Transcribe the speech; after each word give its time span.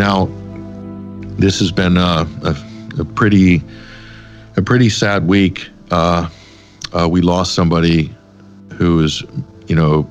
Now, 0.00 0.30
this 1.36 1.58
has 1.58 1.70
been 1.70 1.98
a, 1.98 2.26
a, 2.42 2.56
a 3.00 3.04
pretty 3.04 3.62
a 4.56 4.62
pretty 4.62 4.88
sad 4.88 5.28
week. 5.28 5.68
Uh, 5.90 6.30
uh, 6.94 7.06
we 7.06 7.20
lost 7.20 7.54
somebody 7.54 8.10
who 8.72 9.04
is, 9.04 9.22
you 9.66 9.76
know, 9.76 10.10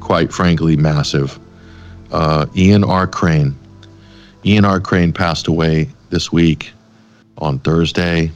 quite 0.00 0.32
frankly 0.32 0.74
massive. 0.74 1.38
Uh, 2.10 2.46
Ian 2.56 2.82
R. 2.82 3.06
Crane. 3.06 3.56
Ian 4.44 4.64
R. 4.64 4.80
Crane 4.80 5.12
passed 5.12 5.46
away 5.46 5.88
this 6.08 6.32
week 6.32 6.72
on 7.38 7.60
Thursday, 7.60 8.32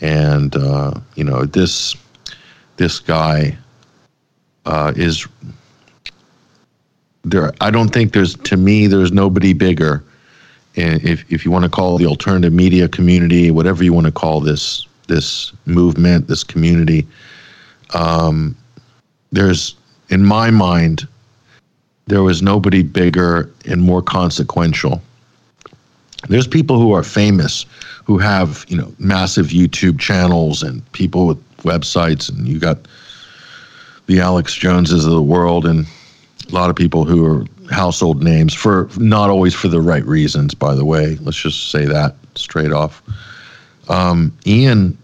and 0.00 0.56
uh, 0.56 0.92
you 1.14 1.22
know 1.22 1.44
this 1.44 1.94
this 2.78 2.98
guy 2.98 3.56
uh, 4.66 4.92
is 4.96 5.28
there. 7.22 7.52
I 7.60 7.70
don't 7.70 7.90
think 7.90 8.12
there's 8.12 8.34
to 8.34 8.56
me 8.56 8.88
there's 8.88 9.12
nobody 9.12 9.52
bigger 9.52 10.02
if, 10.74 11.30
if 11.32 11.44
you 11.44 11.50
want 11.50 11.64
to 11.64 11.70
call 11.70 11.98
the 11.98 12.06
alternative 12.06 12.52
media 12.52 12.88
community, 12.88 13.50
whatever 13.50 13.82
you 13.82 13.92
want 13.92 14.06
to 14.06 14.12
call 14.12 14.40
this 14.40 14.86
this 15.08 15.52
movement, 15.66 16.28
this 16.28 16.44
community, 16.44 17.06
um, 17.94 18.56
there's 19.32 19.74
in 20.08 20.24
my 20.24 20.50
mind, 20.50 21.06
there 22.06 22.22
was 22.22 22.42
nobody 22.42 22.82
bigger 22.82 23.50
and 23.66 23.82
more 23.82 24.02
consequential. 24.02 25.00
There's 26.28 26.46
people 26.46 26.78
who 26.78 26.92
are 26.92 27.02
famous, 27.02 27.64
who 28.04 28.18
have 28.18 28.64
you 28.68 28.76
know 28.76 28.92
massive 28.98 29.48
YouTube 29.48 29.98
channels 29.98 30.62
and 30.62 30.90
people 30.92 31.26
with 31.26 31.56
websites, 31.58 32.28
and 32.28 32.46
you 32.46 32.58
got 32.58 32.78
the 34.06 34.20
Alex 34.20 34.54
Joneses 34.54 35.04
of 35.04 35.12
the 35.12 35.22
world, 35.22 35.66
and 35.66 35.86
a 36.48 36.54
lot 36.54 36.70
of 36.70 36.76
people 36.76 37.04
who 37.04 37.24
are 37.24 37.44
household 37.70 38.22
names 38.22 38.52
for 38.52 38.88
not 38.96 39.30
always 39.30 39.54
for 39.54 39.68
the 39.68 39.80
right 39.80 40.04
reasons, 40.04 40.54
by 40.54 40.74
the 40.74 40.84
way. 40.84 41.16
Let's 41.16 41.40
just 41.40 41.70
say 41.70 41.86
that 41.86 42.14
straight 42.34 42.72
off. 42.72 43.02
Um, 43.88 44.36
Ian, 44.46 44.96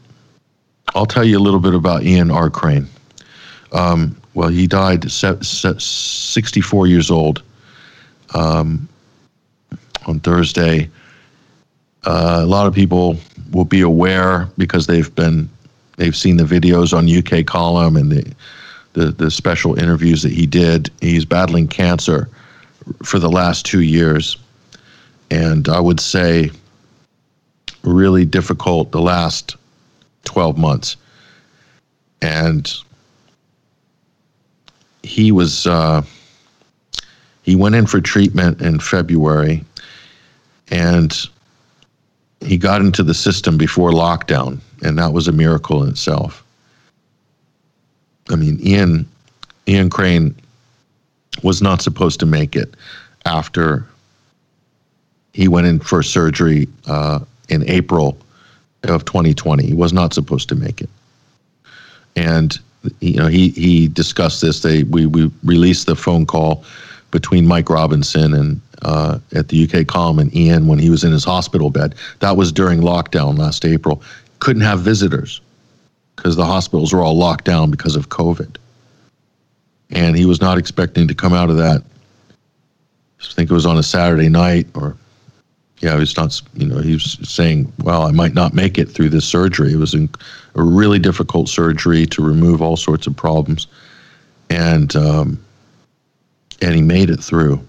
I'll 0.94 1.06
tell 1.06 1.24
you 1.24 1.38
a 1.38 1.40
little 1.40 1.60
bit 1.60 1.74
about 1.74 2.02
Ian 2.02 2.30
R. 2.30 2.50
Crane. 2.50 2.86
Um, 3.72 4.16
well, 4.34 4.48
he 4.48 4.66
died 4.66 5.10
64 5.10 6.86
years 6.86 7.10
old 7.10 7.42
um, 8.34 8.88
on 10.06 10.20
Thursday. 10.20 10.90
Uh, 12.04 12.40
a 12.42 12.46
lot 12.46 12.66
of 12.66 12.74
people 12.74 13.16
will 13.52 13.64
be 13.64 13.80
aware 13.80 14.48
because 14.56 14.86
they've 14.86 15.12
been 15.14 15.48
they've 15.96 16.16
seen 16.16 16.36
the 16.36 16.44
videos 16.44 16.96
on 16.96 17.10
UK 17.10 17.44
Column 17.46 17.96
and 17.96 18.12
the 18.12 18.32
the, 18.92 19.06
the 19.10 19.30
special 19.30 19.78
interviews 19.78 20.22
that 20.22 20.32
he 20.32 20.46
did. 20.46 20.90
He's 21.00 21.24
battling 21.24 21.66
cancer 21.68 22.28
for 23.04 23.18
the 23.18 23.30
last 23.30 23.66
two 23.66 23.80
years. 23.80 24.36
And 25.30 25.68
I 25.68 25.80
would 25.80 26.00
say 26.00 26.50
really 27.82 28.24
difficult 28.24 28.92
the 28.92 29.00
last 29.00 29.56
12 30.24 30.58
months. 30.58 30.96
And 32.22 32.72
he 35.02 35.30
was, 35.32 35.66
uh, 35.66 36.02
he 37.42 37.54
went 37.54 37.74
in 37.74 37.86
for 37.86 38.00
treatment 38.00 38.60
in 38.60 38.80
February 38.80 39.64
and 40.68 41.16
he 42.40 42.56
got 42.56 42.80
into 42.80 43.02
the 43.02 43.14
system 43.14 43.56
before 43.56 43.90
lockdown. 43.90 44.58
And 44.82 44.98
that 44.98 45.12
was 45.12 45.28
a 45.28 45.32
miracle 45.32 45.82
in 45.82 45.90
itself. 45.90 46.44
I 48.28 48.36
mean, 48.36 48.58
Ian, 48.60 49.08
Ian 49.68 49.90
Crane 49.90 50.34
was 51.42 51.62
not 51.62 51.82
supposed 51.82 52.20
to 52.20 52.26
make 52.26 52.56
it 52.56 52.74
after 53.24 53.86
he 55.32 55.48
went 55.48 55.66
in 55.66 55.80
for 55.80 56.02
surgery 56.02 56.68
uh, 56.86 57.20
in 57.48 57.68
April 57.68 58.16
of 58.84 59.04
2020. 59.04 59.66
He 59.66 59.74
was 59.74 59.92
not 59.92 60.14
supposed 60.14 60.48
to 60.48 60.54
make 60.54 60.80
it, 60.80 60.90
and 62.14 62.58
you 63.00 63.16
know 63.16 63.26
he 63.26 63.50
he 63.50 63.88
discussed 63.88 64.40
this. 64.40 64.62
They 64.62 64.84
we 64.84 65.06
we 65.06 65.30
released 65.44 65.86
the 65.86 65.96
phone 65.96 66.26
call 66.26 66.64
between 67.10 67.46
Mike 67.46 67.68
Robinson 67.70 68.34
and 68.34 68.60
uh, 68.82 69.18
at 69.34 69.48
the 69.48 69.64
UK 69.64 69.86
column 69.86 70.18
and 70.18 70.34
Ian 70.34 70.66
when 70.66 70.78
he 70.78 70.90
was 70.90 71.04
in 71.04 71.12
his 71.12 71.24
hospital 71.24 71.70
bed. 71.70 71.94
That 72.20 72.36
was 72.36 72.52
during 72.52 72.80
lockdown 72.80 73.38
last 73.38 73.64
April. 73.64 74.02
Couldn't 74.38 74.62
have 74.62 74.80
visitors 74.80 75.40
because 76.14 76.36
the 76.36 76.44
hospitals 76.44 76.92
were 76.92 77.02
all 77.02 77.16
locked 77.16 77.44
down 77.44 77.70
because 77.70 77.96
of 77.96 78.08
COVID 78.08 78.56
and 79.90 80.16
he 80.16 80.26
was 80.26 80.40
not 80.40 80.58
expecting 80.58 81.06
to 81.08 81.14
come 81.14 81.32
out 81.32 81.50
of 81.50 81.56
that. 81.56 81.82
I 83.20 83.32
think 83.32 83.50
it 83.50 83.54
was 83.54 83.66
on 83.66 83.78
a 83.78 83.82
Saturday 83.82 84.28
night, 84.28 84.66
or 84.74 84.96
yeah, 85.80 85.94
he 85.94 86.00
was 86.00 86.16
not. 86.16 86.40
You 86.54 86.66
know, 86.66 86.78
he 86.78 86.94
was 86.94 87.18
saying, 87.22 87.72
"Well, 87.82 88.02
I 88.02 88.10
might 88.10 88.34
not 88.34 88.54
make 88.54 88.78
it 88.78 88.88
through 88.88 89.10
this 89.10 89.24
surgery." 89.24 89.72
It 89.72 89.78
was 89.78 89.94
a 89.94 90.08
really 90.54 90.98
difficult 90.98 91.48
surgery 91.48 92.06
to 92.06 92.22
remove 92.22 92.62
all 92.62 92.76
sorts 92.76 93.06
of 93.06 93.16
problems, 93.16 93.66
and 94.48 94.94
um, 94.96 95.42
and 96.62 96.74
he 96.74 96.82
made 96.82 97.10
it 97.10 97.22
through. 97.22 97.60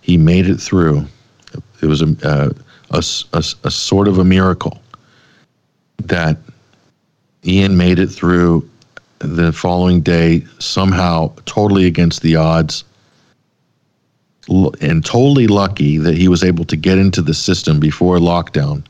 He 0.00 0.16
made 0.16 0.46
it 0.46 0.60
through. 0.60 1.06
It 1.82 1.86
was 1.86 2.02
a, 2.02 2.16
uh, 2.22 2.50
a, 2.90 3.02
a, 3.32 3.44
a 3.64 3.70
sort 3.70 4.08
of 4.08 4.18
a 4.18 4.24
miracle 4.24 4.80
that 5.98 6.38
Ian 7.44 7.76
made 7.76 7.98
it 7.98 8.08
through 8.08 8.68
the 9.18 9.52
following 9.52 10.00
day, 10.00 10.44
somehow 10.58 11.32
totally 11.46 11.86
against 11.86 12.22
the 12.22 12.36
odds, 12.36 12.84
and 14.80 15.04
totally 15.04 15.46
lucky 15.46 15.98
that 15.98 16.16
he 16.16 16.28
was 16.28 16.44
able 16.44 16.64
to 16.66 16.76
get 16.76 16.98
into 16.98 17.22
the 17.22 17.34
system 17.34 17.80
before 17.80 18.18
lockdown. 18.18 18.84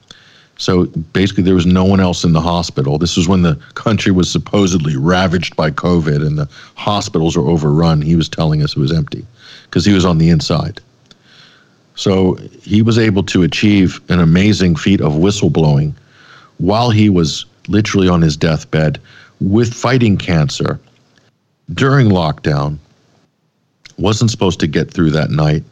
So 0.58 0.86
basically, 0.86 1.44
there 1.44 1.54
was 1.54 1.66
no 1.66 1.84
one 1.84 2.00
else 2.00 2.24
in 2.24 2.32
the 2.32 2.40
hospital. 2.40 2.98
This 2.98 3.16
was 3.16 3.28
when 3.28 3.42
the 3.42 3.56
country 3.74 4.10
was 4.10 4.30
supposedly 4.30 4.96
ravaged 4.96 5.54
by 5.54 5.70
COVID 5.70 6.26
and 6.26 6.38
the 6.38 6.48
hospitals 6.74 7.36
were 7.36 7.46
overrun. 7.46 8.00
He 8.00 8.16
was 8.16 8.28
telling 8.28 8.62
us 8.62 8.72
it 8.76 8.80
was 8.80 8.92
empty 8.92 9.26
because 9.64 9.84
he 9.84 9.92
was 9.92 10.04
on 10.04 10.18
the 10.18 10.30
inside. 10.30 10.80
So 11.94 12.34
he 12.62 12.82
was 12.82 12.98
able 12.98 13.22
to 13.24 13.42
achieve 13.42 14.00
an 14.10 14.20
amazing 14.20 14.76
feat 14.76 15.00
of 15.00 15.14
whistleblowing 15.14 15.94
while 16.58 16.90
he 16.90 17.10
was 17.10 17.44
literally 17.68 18.08
on 18.08 18.22
his 18.22 18.36
deathbed 18.36 18.98
with 19.40 19.72
fighting 19.72 20.16
cancer 20.16 20.78
during 21.74 22.08
lockdown, 22.08 22.78
wasn't 23.98 24.30
supposed 24.30 24.60
to 24.60 24.66
get 24.66 24.90
through 24.90 25.10
that 25.10 25.30
night, 25.30 25.64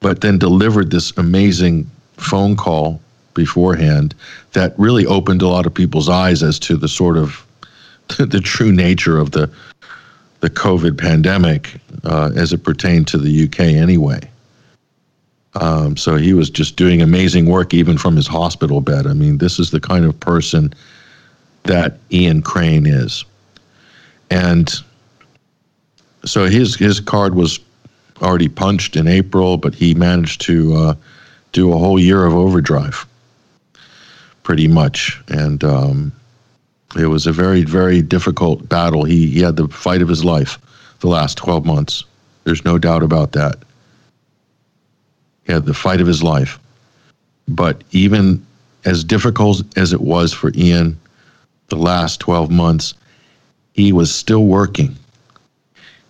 but 0.00 0.20
then 0.20 0.38
delivered 0.38 0.90
this 0.90 1.12
amazing 1.16 1.88
phone 2.16 2.56
call 2.56 3.00
beforehand 3.34 4.14
that 4.52 4.78
really 4.78 5.06
opened 5.06 5.42
a 5.42 5.48
lot 5.48 5.66
of 5.66 5.74
people's 5.74 6.08
eyes 6.08 6.42
as 6.42 6.58
to 6.58 6.76
the 6.76 6.88
sort 6.88 7.16
of 7.16 7.46
the 8.18 8.40
true 8.40 8.72
nature 8.72 9.18
of 9.18 9.32
the 9.32 9.50
the 10.40 10.50
COVID 10.50 10.98
pandemic 10.98 11.74
uh, 12.04 12.30
as 12.36 12.52
it 12.52 12.62
pertained 12.62 13.08
to 13.08 13.18
the 13.18 13.44
UK 13.44 13.60
anyway. 13.60 14.20
Um, 15.54 15.96
so 15.96 16.16
he 16.16 16.34
was 16.34 16.50
just 16.50 16.76
doing 16.76 17.00
amazing 17.00 17.46
work 17.46 17.72
even 17.72 17.96
from 17.96 18.16
his 18.16 18.26
hospital 18.26 18.82
bed. 18.82 19.06
I 19.06 19.14
mean, 19.14 19.38
this 19.38 19.58
is 19.58 19.70
the 19.70 19.80
kind 19.80 20.04
of 20.04 20.18
person 20.20 20.74
that 21.66 21.98
Ian 22.12 22.42
Crane 22.42 22.86
is. 22.86 23.24
And 24.30 24.72
so 26.24 26.46
his 26.46 26.74
his 26.76 27.00
card 27.00 27.34
was 27.34 27.60
already 28.22 28.48
punched 28.48 28.96
in 28.96 29.06
April, 29.06 29.56
but 29.56 29.74
he 29.74 29.94
managed 29.94 30.40
to 30.42 30.74
uh, 30.74 30.94
do 31.52 31.72
a 31.72 31.78
whole 31.78 31.98
year 31.98 32.24
of 32.24 32.34
overdrive, 32.34 33.06
pretty 34.42 34.68
much. 34.68 35.20
And 35.28 35.62
um, 35.62 36.12
it 36.98 37.06
was 37.06 37.26
a 37.26 37.32
very 37.32 37.62
very 37.62 38.02
difficult 38.02 38.68
battle. 38.68 39.04
He 39.04 39.28
he 39.28 39.40
had 39.40 39.56
the 39.56 39.68
fight 39.68 40.02
of 40.02 40.08
his 40.08 40.24
life 40.24 40.58
the 41.00 41.08
last 41.08 41.36
twelve 41.36 41.64
months. 41.64 42.04
There's 42.44 42.64
no 42.64 42.78
doubt 42.78 43.02
about 43.02 43.32
that. 43.32 43.56
He 45.44 45.52
had 45.52 45.66
the 45.66 45.74
fight 45.74 46.00
of 46.00 46.06
his 46.06 46.22
life. 46.22 46.58
But 47.48 47.82
even 47.92 48.44
as 48.84 49.04
difficult 49.04 49.62
as 49.76 49.92
it 49.92 50.00
was 50.00 50.32
for 50.32 50.50
Ian, 50.56 50.98
the 51.68 51.76
last 51.76 52.20
12 52.20 52.50
months, 52.50 52.94
he 53.72 53.92
was 53.92 54.14
still 54.14 54.46
working. 54.46 54.96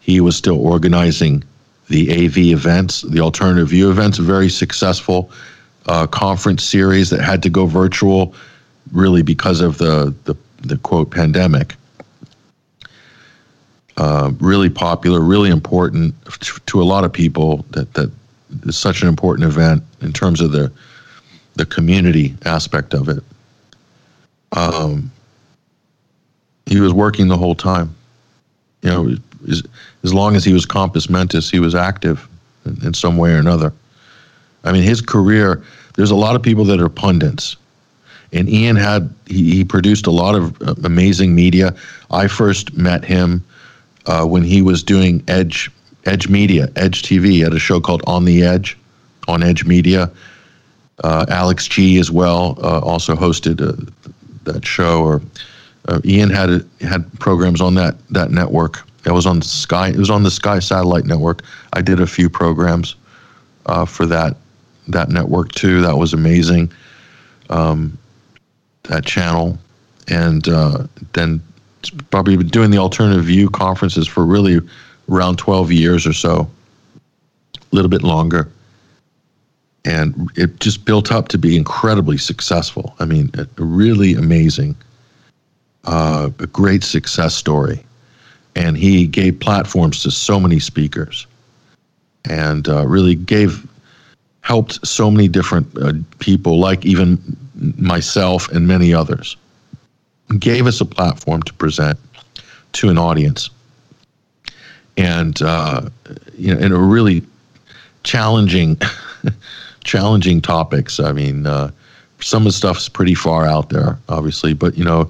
He 0.01 0.21
was 0.21 0.37
still 0.37 0.61
organizing 0.65 1.43
the 1.89 2.11
AV 2.13 2.39
events, 2.39 3.03
the 3.03 3.21
alternative 3.21 3.69
view 3.69 3.91
events, 3.91 4.19
a 4.19 4.23
very 4.23 4.49
successful 4.49 5.31
uh, 5.87 6.07
conference 6.07 6.65
series 6.65 7.11
that 7.11 7.21
had 7.21 7.43
to 7.43 7.51
go 7.51 7.67
virtual 7.67 8.35
really 8.93 9.23
because 9.23 9.61
of 9.61 9.79
the, 9.79 10.15
the, 10.25 10.35
the 10.63 10.77
quote 10.79 11.11
pandemic. 11.11 11.75
Uh, 13.97 14.31
really 14.41 14.69
popular, 14.69 15.21
really 15.21 15.49
important 15.49 16.15
to 16.67 16.83
a 16.83 16.85
lot 16.85 17.03
of 17.03 17.13
people 17.13 17.65
that, 17.71 17.93
that 17.95 18.11
is 18.65 18.77
such 18.77 19.01
an 19.03 19.09
important 19.09 19.49
event 19.49 19.83
in 20.03 20.13
terms 20.13 20.41
of 20.41 20.53
the, 20.53 20.71
the 21.55 21.65
community 21.65 22.35
aspect 22.45 22.93
of 22.93 23.09
it. 23.09 23.23
Um, 24.53 25.11
he 26.67 26.81
was 26.81 26.93
working 26.93 27.29
the 27.29 27.37
whole 27.37 27.55
time. 27.55 27.95
You 28.83 28.91
know, 28.91 29.17
as, 29.49 29.63
as 30.03 30.13
long 30.13 30.37
as 30.37 30.45
he 30.45 30.53
was 30.53 30.67
compos 30.67 31.09
mentis, 31.09 31.51
he 31.51 31.61
was 31.61 31.75
active 31.75 32.29
in, 32.65 32.85
in 32.85 32.95
some 32.95 33.17
way 33.17 33.33
or 33.33 33.39
another. 33.39 33.73
I 34.65 34.73
mean, 34.73 34.83
his 34.83 35.01
career. 35.01 35.63
There's 35.95 36.11
a 36.11 36.17
lot 36.17 36.37
of 36.37 36.43
people 36.43 36.65
that 36.67 36.81
are 36.81 36.91
pundits, 36.91 37.57
and 38.33 38.49
Ian 38.49 38.77
had 38.77 39.15
he, 39.27 39.55
he 39.55 39.65
produced 39.65 40.07
a 40.07 40.11
lot 40.11 40.35
of 40.35 40.61
uh, 40.61 40.75
amazing 40.85 41.35
media. 41.35 41.75
I 42.11 42.27
first 42.27 42.77
met 42.77 43.05
him 43.05 43.43
uh, 44.05 44.27
when 44.27 44.43
he 44.43 44.61
was 44.61 44.83
doing 44.83 45.23
Edge 45.29 45.71
Edge 46.05 46.29
Media, 46.29 46.69
Edge 46.77 47.03
TV, 47.03 47.45
at 47.45 47.55
a 47.55 47.59
show 47.59 47.81
called 47.81 48.03
On 48.07 48.25
the 48.25 48.43
Edge, 48.43 48.77
on 49.29 49.43
Edge 49.43 49.65
Media. 49.65 50.11
Uh, 51.03 51.27
Alex 51.29 51.67
G 51.67 51.99
as 51.99 52.11
well 52.11 52.59
uh, 52.63 52.81
also 52.81 53.15
hosted 53.15 53.61
uh, 53.61 53.91
that 54.45 54.65
show. 54.65 55.03
Or 55.03 55.23
uh, 55.89 56.01
Ian 56.05 56.31
had 56.31 56.67
had 56.81 57.11
programs 57.19 57.61
on 57.61 57.75
that 57.75 57.97
that 58.11 58.31
network. 58.31 58.83
It 59.05 59.13
was 59.13 59.27
on 59.27 59.41
Sky. 59.41 59.89
It 59.89 59.97
was 59.97 60.11
on 60.11 60.25
the 60.25 60.31
Sky 60.31 60.59
Satellite 60.59 61.05
Network. 61.05 61.43
I 61.73 61.81
did 61.81 62.01
a 62.01 62.07
few 62.07 62.29
programs 62.29 62.97
uh, 63.67 63.85
for 63.85 64.07
that 64.07 64.37
that 64.89 65.09
network 65.11 65.53
too. 65.53 65.81
That 65.81 65.97
was 65.97 66.13
amazing. 66.13 66.73
Um, 67.51 67.97
that 68.85 69.05
channel, 69.05 69.59
and 70.09 70.49
uh, 70.49 70.87
then 71.13 71.43
probably 72.11 72.37
been 72.37 72.49
doing 72.49 72.71
the 72.71 72.79
alternative 72.79 73.25
view 73.25 73.49
conferences 73.51 74.07
for 74.07 74.25
really 74.25 74.61
around 75.09 75.39
12 75.39 75.73
years 75.73 76.07
or 76.07 76.13
so, 76.13 76.49
a 77.55 77.75
little 77.75 77.89
bit 77.89 78.03
longer. 78.03 78.49
And 79.85 80.31
it 80.35 80.59
just 80.59 80.85
built 80.85 81.13
up 81.13 81.29
to 81.29 81.39
be 81.39 81.57
incredibly 81.57 82.19
successful. 82.19 82.97
I 82.99 83.05
mean, 83.05 83.31
really 83.57 84.15
amazing, 84.15 84.75
uh, 85.87 86.31
a 86.39 86.47
great 86.47 86.85
success 86.85 87.35
story. 87.35 87.83
And 88.55 88.77
he 88.77 89.07
gave 89.07 89.39
platforms 89.41 90.03
to 90.03 90.11
so 90.11 90.41
many 90.41 90.59
speakers 90.59 91.27
and 92.25 92.69
uh, 92.69 92.87
really 92.87 93.15
gave, 93.15 93.67
helped 94.41 94.87
so 94.87 95.11
many 95.11 95.29
different 95.29 95.67
uh, 95.79 95.93
people, 96.19 96.59
like 96.59 96.85
even 96.87 97.19
myself 97.77 98.49
and 98.51 98.67
many 98.67 98.95
others 98.95 99.37
gave 100.39 100.67
us 100.67 100.81
a 100.81 100.85
platform 100.85 101.43
to 101.43 101.53
present 101.55 101.99
to 102.73 102.89
an 102.89 102.99
audience, 102.99 103.51
and 104.97 105.41
uh, 105.43 105.89
you 106.37 106.55
know, 106.55 106.61
in 106.61 106.73
a 106.73 106.79
really 106.79 107.23
challenging, 108.03 108.79
challenging 109.85 110.41
topics. 110.41 111.01
I 111.01 111.13
mean, 111.13 111.47
uh, 111.47 111.71
some 112.21 112.43
of 112.43 112.47
the 112.47 112.53
stuff's 112.53 112.89
pretty 112.89 113.15
far 113.15 113.47
out 113.47 113.71
there, 113.71 113.99
obviously, 114.09 114.53
but 114.53 114.77
you 114.77 114.85
know, 114.85 115.09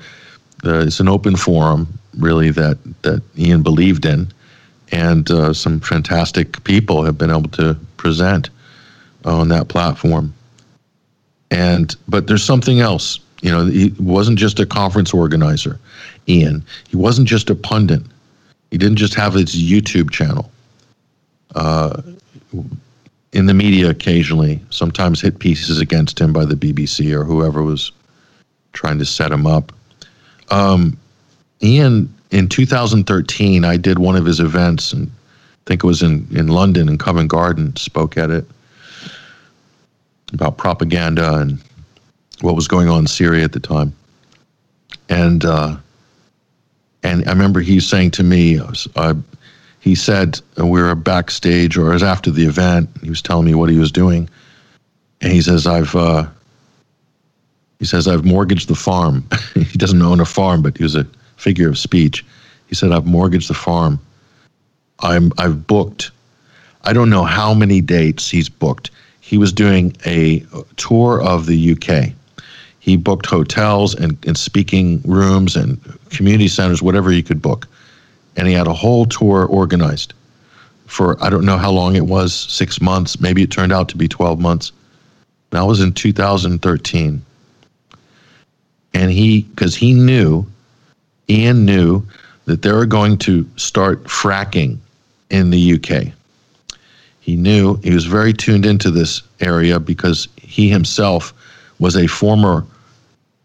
uh, 0.66 0.80
it's 0.80 1.00
an 1.00 1.08
open 1.08 1.36
forum, 1.36 1.98
really 2.18 2.50
that 2.50 2.78
that 3.02 3.22
Ian 3.38 3.62
believed 3.62 4.04
in, 4.04 4.28
and 4.92 5.30
uh, 5.30 5.52
some 5.52 5.80
fantastic 5.80 6.62
people 6.64 7.04
have 7.04 7.16
been 7.16 7.30
able 7.30 7.50
to 7.50 7.74
present 7.96 8.50
on 9.24 9.48
that 9.48 9.68
platform. 9.68 10.34
And 11.50 11.94
but 12.08 12.26
there's 12.26 12.44
something 12.44 12.80
else 12.80 13.20
you 13.42 13.50
know, 13.50 13.66
he 13.66 13.94
wasn't 13.98 14.38
just 14.38 14.58
a 14.58 14.66
conference 14.66 15.12
organizer, 15.12 15.78
Ian. 16.28 16.64
He 16.88 16.96
wasn't 16.96 17.28
just 17.28 17.50
a 17.50 17.54
pundit. 17.54 18.02
He 18.70 18.78
didn't 18.78 18.96
just 18.96 19.14
have 19.14 19.34
his 19.34 19.54
YouTube 19.54 20.10
channel. 20.10 20.50
Uh, 21.54 22.02
in 23.32 23.46
the 23.46 23.54
media, 23.54 23.90
occasionally, 23.90 24.60
sometimes 24.70 25.20
hit 25.20 25.38
pieces 25.38 25.78
against 25.78 26.20
him 26.20 26.32
by 26.32 26.44
the 26.44 26.54
BBC 26.54 27.12
or 27.12 27.24
whoever 27.24 27.62
was 27.62 27.92
trying 28.72 28.98
to 28.98 29.04
set 29.04 29.30
him 29.30 29.46
up. 29.46 29.72
Um, 30.50 30.96
Ian, 31.62 32.12
in 32.30 32.48
2013, 32.48 33.64
I 33.64 33.76
did 33.76 33.98
one 33.98 34.16
of 34.16 34.24
his 34.24 34.40
events, 34.40 34.92
and 34.92 35.08
I 35.08 35.10
think 35.66 35.84
it 35.84 35.86
was 35.86 36.02
in, 36.02 36.26
in 36.30 36.48
London 36.48 36.88
in 36.88 36.98
Covent 36.98 37.30
Garden, 37.30 37.74
spoke 37.76 38.16
at 38.16 38.30
it 38.30 38.44
about 40.32 40.58
propaganda 40.58 41.36
and 41.36 41.62
what 42.40 42.56
was 42.56 42.68
going 42.68 42.88
on 42.88 43.00
in 43.00 43.06
Syria 43.06 43.44
at 43.44 43.52
the 43.52 43.60
time. 43.60 43.94
And 45.08 45.44
uh, 45.44 45.76
and 47.02 47.26
I 47.28 47.32
remember 47.32 47.60
he 47.60 47.78
saying 47.78 48.10
to 48.12 48.24
me, 48.24 48.60
uh, 48.96 49.14
he 49.80 49.94
said 49.94 50.40
uh, 50.58 50.66
we 50.66 50.82
were 50.82 50.94
backstage 50.94 51.76
or 51.76 51.90
it 51.90 51.94
was 51.94 52.02
after 52.02 52.30
the 52.30 52.44
event. 52.44 52.90
He 53.02 53.08
was 53.08 53.22
telling 53.22 53.46
me 53.46 53.54
what 53.54 53.70
he 53.70 53.78
was 53.78 53.92
doing, 53.92 54.28
and 55.20 55.32
he 55.32 55.40
says 55.40 55.66
I've 55.66 55.94
uh, 55.94 56.26
he 57.78 57.84
says 57.84 58.08
I've 58.08 58.24
mortgaged 58.24 58.68
the 58.68 58.74
farm. 58.74 59.24
he 59.54 59.78
doesn't 59.78 60.00
own 60.00 60.20
a 60.20 60.24
farm, 60.24 60.62
but 60.62 60.76
he 60.76 60.82
was 60.82 60.94
a 60.94 61.06
figure 61.36 61.68
of 61.68 61.78
speech. 61.78 62.24
He 62.66 62.74
said 62.74 62.92
I've 62.92 63.06
mortgaged 63.06 63.48
the 63.48 63.54
farm. 63.54 64.00
I'm 65.00 65.32
I've 65.38 65.66
booked. 65.66 66.10
I 66.84 66.92
don't 66.92 67.10
know 67.10 67.24
how 67.24 67.52
many 67.52 67.80
dates 67.80 68.30
he's 68.30 68.48
booked. 68.48 68.90
He 69.20 69.38
was 69.38 69.52
doing 69.52 69.94
a 70.06 70.44
tour 70.76 71.20
of 71.20 71.46
the 71.46 71.72
UK 71.72 72.14
he 72.86 72.96
booked 72.96 73.26
hotels 73.26 73.96
and, 73.96 74.16
and 74.24 74.38
speaking 74.38 75.02
rooms 75.04 75.56
and 75.56 75.76
community 76.10 76.46
centers, 76.46 76.80
whatever 76.80 77.10
he 77.10 77.20
could 77.20 77.42
book. 77.42 77.66
And 78.36 78.46
he 78.46 78.54
had 78.54 78.68
a 78.68 78.72
whole 78.72 79.06
tour 79.06 79.44
organized 79.44 80.14
for, 80.86 81.20
I 81.20 81.28
don't 81.28 81.44
know 81.44 81.58
how 81.58 81.72
long 81.72 81.96
it 81.96 82.06
was, 82.06 82.32
six 82.32 82.80
months. 82.80 83.18
Maybe 83.18 83.42
it 83.42 83.50
turned 83.50 83.72
out 83.72 83.88
to 83.88 83.96
be 83.96 84.06
12 84.06 84.38
months. 84.38 84.70
That 85.50 85.62
was 85.62 85.80
in 85.80 85.94
2013. 85.94 87.25
And 88.96 89.10
he, 89.10 89.42
because 89.42 89.76
he 89.76 89.92
knew, 89.92 90.46
Ian 91.28 91.66
knew 91.66 92.02
that 92.46 92.62
they 92.62 92.72
were 92.72 92.86
going 92.86 93.18
to 93.18 93.46
start 93.56 94.02
fracking 94.04 94.78
in 95.28 95.50
the 95.50 95.74
UK. 95.74 96.14
He 97.20 97.36
knew, 97.36 97.76
he 97.84 97.92
was 97.92 98.06
very 98.06 98.32
tuned 98.32 98.64
into 98.64 98.90
this 98.90 99.22
area 99.40 99.78
because 99.78 100.28
he 100.40 100.70
himself 100.70 101.34
was 101.78 101.94
a 101.94 102.06
former 102.06 102.64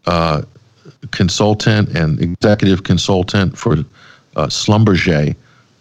uh, 0.06 0.40
consultant 1.10 1.90
and 1.90 2.18
executive 2.18 2.84
consultant 2.84 3.58
for 3.58 3.74
uh, 4.36 4.46
Schlumberger 4.46 5.36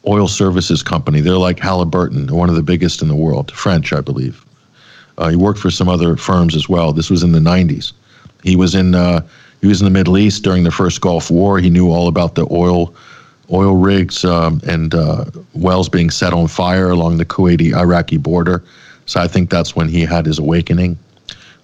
Oil 0.05 0.27
Services 0.27 0.83
Company. 0.83 1.21
They're 1.21 1.37
like 1.37 1.59
Halliburton, 1.59 2.27
one 2.35 2.49
of 2.49 2.55
the 2.55 2.61
biggest 2.61 3.01
in 3.01 3.07
the 3.07 3.15
world, 3.15 3.51
French, 3.51 3.93
I 3.93 4.01
believe. 4.01 4.43
Uh, 5.17 5.29
he 5.29 5.37
worked 5.37 5.59
for 5.59 5.71
some 5.71 5.87
other 5.87 6.17
firms 6.17 6.57
as 6.57 6.67
well. 6.67 6.91
This 6.91 7.09
was 7.09 7.23
in 7.23 7.31
the 7.31 7.39
90s. 7.39 7.93
He 8.43 8.57
was 8.57 8.75
in 8.75 8.95
uh, 8.95 9.21
he 9.61 9.67
was 9.67 9.79
in 9.81 9.85
the 9.85 9.91
Middle 9.91 10.17
East 10.17 10.43
during 10.43 10.63
the 10.63 10.71
first 10.71 11.01
Gulf 11.01 11.29
War. 11.29 11.59
He 11.59 11.69
knew 11.69 11.91
all 11.91 12.07
about 12.07 12.35
the 12.35 12.47
oil 12.51 12.93
oil 13.51 13.75
rigs 13.75 14.23
um, 14.23 14.61
and 14.65 14.95
uh, 14.95 15.25
wells 15.53 15.89
being 15.89 16.09
set 16.09 16.33
on 16.33 16.47
fire 16.47 16.89
along 16.89 17.17
the 17.17 17.25
Kuwaiti 17.25 17.75
Iraqi 17.75 18.17
border. 18.17 18.63
So 19.05 19.19
I 19.19 19.27
think 19.27 19.49
that's 19.49 19.75
when 19.75 19.89
he 19.89 20.01
had 20.01 20.25
his 20.25 20.39
awakening 20.39 20.97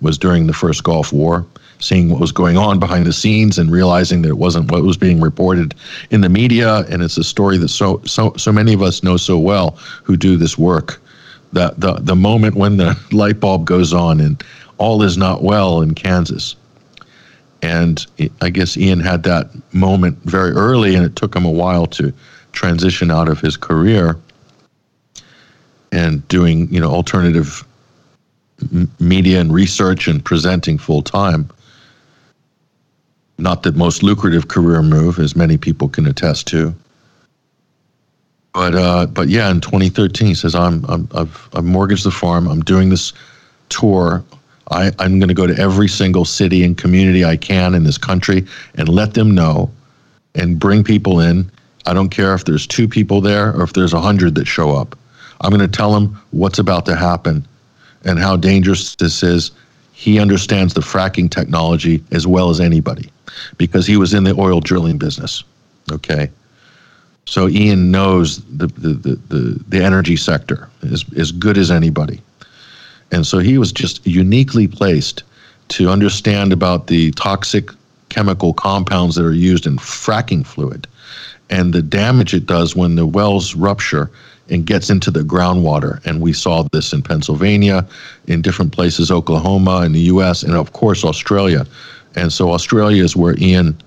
was 0.01 0.17
during 0.17 0.47
the 0.47 0.53
first 0.53 0.83
Gulf 0.83 1.13
War 1.13 1.45
seeing 1.79 2.09
what 2.09 2.19
was 2.19 2.31
going 2.31 2.57
on 2.57 2.79
behind 2.79 3.05
the 3.05 3.13
scenes 3.13 3.57
and 3.57 3.71
realizing 3.71 4.21
that 4.23 4.29
it 4.29 4.37
wasn't 4.37 4.71
what 4.71 4.83
was 4.83 4.97
being 4.97 5.21
reported 5.21 5.75
in 6.09 6.21
the 6.21 6.29
media 6.29 6.79
and 6.89 7.01
it's 7.03 7.17
a 7.17 7.23
story 7.23 7.57
that 7.57 7.67
so 7.67 8.01
so 8.03 8.33
so 8.35 8.51
many 8.51 8.73
of 8.73 8.81
us 8.81 9.03
know 9.03 9.15
so 9.15 9.37
well 9.37 9.71
who 10.03 10.17
do 10.17 10.37
this 10.37 10.57
work 10.57 10.99
that 11.53 11.79
the 11.79 11.93
the 11.93 12.15
moment 12.15 12.55
when 12.55 12.77
the 12.77 12.99
light 13.11 13.39
bulb 13.39 13.65
goes 13.65 13.93
on 13.93 14.19
and 14.19 14.43
all 14.79 15.03
is 15.03 15.17
not 15.17 15.43
well 15.43 15.81
in 15.81 15.93
Kansas 15.93 16.55
and 17.61 18.05
I 18.41 18.49
guess 18.49 18.77
Ian 18.77 18.99
had 18.99 19.23
that 19.23 19.49
moment 19.73 20.17
very 20.23 20.51
early 20.51 20.95
and 20.95 21.05
it 21.05 21.15
took 21.15 21.35
him 21.35 21.45
a 21.45 21.51
while 21.51 21.85
to 21.87 22.13
transition 22.51 23.11
out 23.11 23.27
of 23.29 23.39
his 23.39 23.57
career 23.57 24.17
and 25.91 26.27
doing 26.27 26.71
you 26.73 26.79
know 26.79 26.91
alternative 26.91 27.63
media 28.99 29.39
and 29.39 29.53
research 29.53 30.07
and 30.07 30.23
presenting 30.23 30.77
full 30.77 31.01
time 31.01 31.49
not 33.37 33.63
the 33.63 33.71
most 33.73 34.03
lucrative 34.03 34.47
career 34.47 34.81
move, 34.81 35.19
as 35.19 35.35
many 35.35 35.57
people 35.57 35.87
can 35.87 36.07
attest 36.07 36.47
to. 36.47 36.73
But 38.53 38.73
uh, 38.73 39.05
but 39.05 39.27
yeah, 39.27 39.51
in 39.51 39.61
2013, 39.61 40.27
he 40.27 40.33
says 40.33 40.55
I'm, 40.55 40.83
I'm 40.85 41.07
I've, 41.13 41.49
I've 41.53 41.63
mortgaged 41.63 42.05
the 42.05 42.11
farm. 42.11 42.47
I'm 42.47 42.61
doing 42.61 42.89
this 42.89 43.13
tour. 43.69 44.23
I, 44.71 44.91
I'm 44.99 45.19
going 45.19 45.29
to 45.29 45.33
go 45.33 45.47
to 45.47 45.57
every 45.57 45.87
single 45.87 46.25
city 46.25 46.63
and 46.63 46.77
community 46.77 47.23
I 47.23 47.37
can 47.37 47.73
in 47.73 47.83
this 47.83 47.97
country 47.97 48.45
and 48.75 48.89
let 48.89 49.13
them 49.13 49.33
know, 49.33 49.71
and 50.35 50.59
bring 50.59 50.83
people 50.83 51.19
in. 51.19 51.49
I 51.85 51.93
don't 51.93 52.09
care 52.09 52.33
if 52.33 52.45
there's 52.45 52.67
two 52.67 52.87
people 52.87 53.21
there 53.21 53.55
or 53.55 53.63
if 53.63 53.73
there's 53.73 53.93
a 53.93 54.01
hundred 54.01 54.35
that 54.35 54.45
show 54.45 54.75
up. 54.75 54.97
I'm 55.41 55.51
going 55.51 55.61
to 55.61 55.67
tell 55.67 55.93
them 55.93 56.19
what's 56.31 56.59
about 56.59 56.85
to 56.87 56.95
happen, 56.95 57.47
and 58.03 58.19
how 58.19 58.35
dangerous 58.35 58.95
this 58.95 59.23
is. 59.23 59.51
He 59.93 60.19
understands 60.19 60.73
the 60.75 60.81
fracking 60.81 61.29
technology 61.31 62.03
as 62.11 62.27
well 62.27 62.49
as 62.51 62.59
anybody 62.59 63.09
because 63.57 63.87
he 63.87 63.97
was 63.97 64.13
in 64.13 64.23
the 64.23 64.35
oil 64.39 64.59
drilling 64.59 64.97
business. 64.97 65.43
Okay. 65.91 66.29
So 67.25 67.49
Ian 67.49 67.91
knows 67.91 68.43
the, 68.45 68.67
the, 68.67 68.89
the, 68.89 69.15
the, 69.27 69.63
the 69.67 69.83
energy 69.83 70.15
sector 70.15 70.69
as, 70.83 71.03
as 71.17 71.31
good 71.31 71.57
as 71.57 71.71
anybody. 71.71 72.21
And 73.11 73.25
so 73.25 73.39
he 73.39 73.57
was 73.57 73.71
just 73.71 74.05
uniquely 74.05 74.67
placed 74.67 75.23
to 75.69 75.89
understand 75.89 76.53
about 76.53 76.87
the 76.87 77.11
toxic 77.11 77.69
chemical 78.09 78.53
compounds 78.53 79.15
that 79.15 79.25
are 79.25 79.33
used 79.33 79.65
in 79.65 79.77
fracking 79.77 80.45
fluid 80.45 80.87
and 81.49 81.73
the 81.73 81.81
damage 81.81 82.33
it 82.33 82.45
does 82.45 82.75
when 82.75 82.95
the 82.95 83.05
wells 83.05 83.55
rupture 83.55 84.09
and 84.49 84.65
gets 84.65 84.89
into 84.89 85.11
the 85.11 85.21
groundwater. 85.21 86.03
And 86.05 86.21
we 86.21 86.33
saw 86.33 86.63
this 86.71 86.93
in 86.93 87.01
Pennsylvania, 87.01 87.85
in 88.27 88.41
different 88.41 88.71
places, 88.71 89.11
Oklahoma, 89.11 89.81
in 89.81 89.91
the 89.91 90.01
U.S., 90.01 90.43
and 90.43 90.55
of 90.55 90.73
course 90.73 91.03
Australia. 91.03 91.65
And 92.15 92.31
so 92.31 92.51
Australia 92.51 93.03
is 93.03 93.15
where 93.15 93.37
Ian 93.39 93.77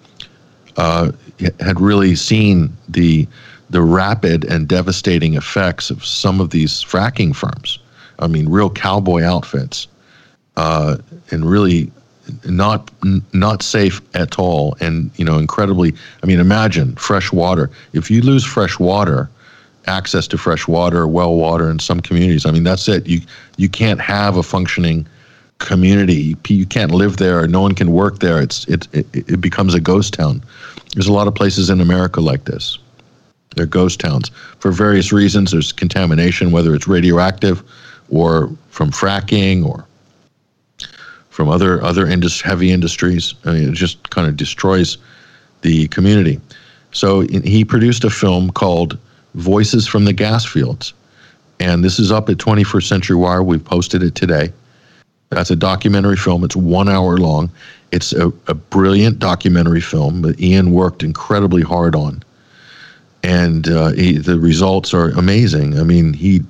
uh, 0.77 1.13
had 1.61 1.81
really 1.81 2.15
seen 2.15 2.77
the 2.89 3.27
the 3.71 3.83
rapid 3.83 4.45
and 4.45 4.67
devastating 4.67 5.35
effects 5.35 5.91
of 5.91 6.05
some 6.05 6.41
of 6.41 6.51
these 6.51 6.83
fracking 6.83 7.35
firms. 7.35 7.79
I 8.21 8.27
mean, 8.27 8.49
real 8.49 8.71
cowboy 8.71 9.23
outfits, 9.23 9.87
uh, 10.57 10.99
and 11.31 11.45
really 11.45 11.91
not 12.45 12.91
not 13.33 13.63
safe 13.63 14.01
at 14.15 14.39
all, 14.39 14.77
and 14.81 15.11
you 15.17 15.25
know, 15.25 15.39
incredibly. 15.39 15.95
I 16.23 16.27
mean, 16.27 16.41
imagine 16.41 16.95
fresh 16.97 17.33
water. 17.33 17.71
If 17.93 18.11
you 18.11 18.23
lose 18.23 18.45
fresh 18.45 18.79
water, 18.79 19.29
access 19.87 20.27
to 20.29 20.39
fresh 20.39 20.69
water, 20.69 21.07
well 21.07 21.35
water 21.35 21.71
in 21.71 21.79
some 21.79 22.01
communities, 22.01 22.47
I 22.47 22.51
mean, 22.51 22.65
that's 22.65 22.89
it. 22.89 23.07
You 23.07 23.21
you 23.57 23.69
can't 23.69 24.01
have 24.01 24.37
a 24.37 24.43
functioning 24.43 25.07
community. 25.59 26.37
You 26.49 26.67
can't 26.67 26.91
live 26.91 27.19
there. 27.19 27.47
No 27.47 27.61
one 27.61 27.75
can 27.75 27.93
work 27.93 28.19
there. 28.19 28.41
It's 28.41 28.67
it 28.67 28.87
it, 28.93 29.07
it 29.15 29.41
becomes 29.41 29.75
a 29.75 29.81
ghost 29.81 30.15
town. 30.15 30.43
There's 30.95 31.09
a 31.09 31.13
lot 31.13 31.27
of 31.29 31.35
places 31.35 31.71
in 31.71 31.81
America 31.81 32.21
like 32.21 32.45
this. 32.45 32.79
They're 33.57 33.67
ghost 33.67 34.01
towns 34.01 34.31
for 34.59 34.71
various 34.71 35.13
reasons. 35.13 35.51
There's 35.51 35.73
contamination, 35.73 36.53
whether 36.53 36.75
it's 36.75 36.87
radioactive 36.87 37.63
or 38.11 38.51
from 38.69 38.91
fracking 38.91 39.65
or 39.65 39.87
from 41.31 41.49
other 41.49 41.83
other 41.83 42.07
heavy 42.07 42.71
industries. 42.71 43.35
I 43.45 43.53
mean, 43.53 43.69
it 43.69 43.75
just 43.75 44.11
kind 44.11 44.29
of 44.29 44.37
destroys 44.37 44.99
the 45.63 45.89
community. 45.89 46.41
So 46.93 47.21
he 47.21 47.65
produced 47.65 48.05
a 48.05 48.11
film 48.11 48.51
called 48.51 48.99
Voices 49.35 49.87
from 49.87 50.05
the 50.05 50.13
Gas 50.13 50.45
Fields, 50.45 50.93
and 51.61 51.85
this 51.85 51.99
is 51.99 52.11
up 52.11 52.29
at 52.29 52.39
21st 52.39 52.89
Century 52.89 53.17
Wire. 53.17 53.43
We've 53.43 53.65
posted 53.65 54.03
it 54.03 54.15
today. 54.15 54.53
That's 55.29 55.53
a 55.53 55.57
documentary 55.57 56.17
film. 56.17 56.43
It's 56.43 56.57
one 56.57 56.89
hour 56.89 57.17
long. 57.17 57.51
It's 57.93 58.13
a, 58.13 58.33
a 58.49 58.55
brilliant 58.55 59.21
documentary 59.21 59.81
film 59.81 60.23
that 60.23 60.41
Ian 60.41 60.73
worked 60.73 61.05
incredibly 61.05 61.63
hard 61.63 61.95
on 61.95 62.25
and 63.23 63.69
uh, 63.69 63.89
he, 63.91 64.19
the 64.19 64.39
results 64.39 64.95
are 64.95 65.11
amazing. 65.11 65.79
I 65.79 65.83
mean, 65.83 66.13
he 66.13 66.41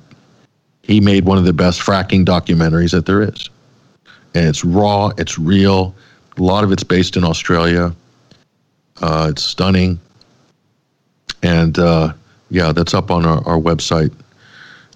he 0.83 0.99
made 0.99 1.25
one 1.25 1.37
of 1.37 1.45
the 1.45 1.53
best 1.53 1.81
fracking 1.81 2.25
documentaries 2.25 2.91
that 2.91 3.05
there 3.05 3.21
is, 3.21 3.49
and 4.33 4.47
it's 4.47 4.63
raw, 4.65 5.11
it's 5.17 5.37
real. 5.37 5.93
A 6.37 6.41
lot 6.41 6.63
of 6.63 6.71
it's 6.71 6.83
based 6.83 7.17
in 7.17 7.23
Australia. 7.23 7.93
Uh, 9.01 9.27
it's 9.31 9.43
stunning, 9.43 9.99
and 11.43 11.77
uh, 11.79 12.13
yeah, 12.49 12.71
that's 12.71 12.93
up 12.93 13.11
on 13.11 13.25
our, 13.25 13.45
our 13.47 13.57
website 13.57 14.13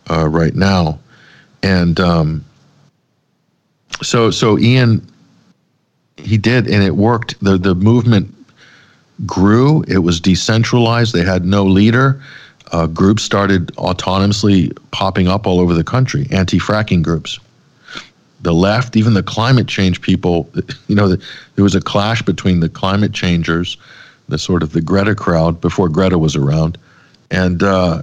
uh, 0.09 0.27
right 0.27 0.55
now. 0.55 0.99
And 1.63 1.99
um, 1.99 2.45
so, 4.01 4.29
so 4.29 4.59
Ian, 4.59 5.05
he 6.17 6.37
did, 6.37 6.67
and 6.67 6.83
it 6.83 6.95
worked. 6.95 7.39
the 7.43 7.57
The 7.57 7.73
movement 7.73 8.33
grew. 9.25 9.83
It 9.87 9.99
was 9.99 10.19
decentralized. 10.19 11.13
They 11.13 11.23
had 11.23 11.45
no 11.45 11.63
leader. 11.63 12.21
Uh, 12.75 12.87
groups 12.87 13.23
started 13.23 13.67
autonomously 13.77 14.77
popping 14.91 15.29
up 15.29 15.47
all 15.47 15.61
over 15.61 15.73
the 15.73 15.83
country, 15.83 16.27
anti 16.29 16.59
fracking 16.59 17.01
groups. 17.01 17.39
The 18.41 18.53
left, 18.53 18.97
even 18.97 19.13
the 19.13 19.23
climate 19.23 19.69
change 19.69 20.01
people, 20.01 20.49
you 20.89 20.95
know, 20.95 21.07
there 21.07 21.63
was 21.63 21.73
a 21.73 21.79
clash 21.79 22.21
between 22.21 22.59
the 22.59 22.67
climate 22.67 23.13
changers, 23.13 23.77
the 24.27 24.37
sort 24.37 24.61
of 24.61 24.73
the 24.73 24.81
Greta 24.81 25.15
crowd 25.15 25.61
before 25.61 25.87
Greta 25.87 26.17
was 26.17 26.35
around, 26.35 26.77
and 27.31 27.63
uh, 27.63 28.01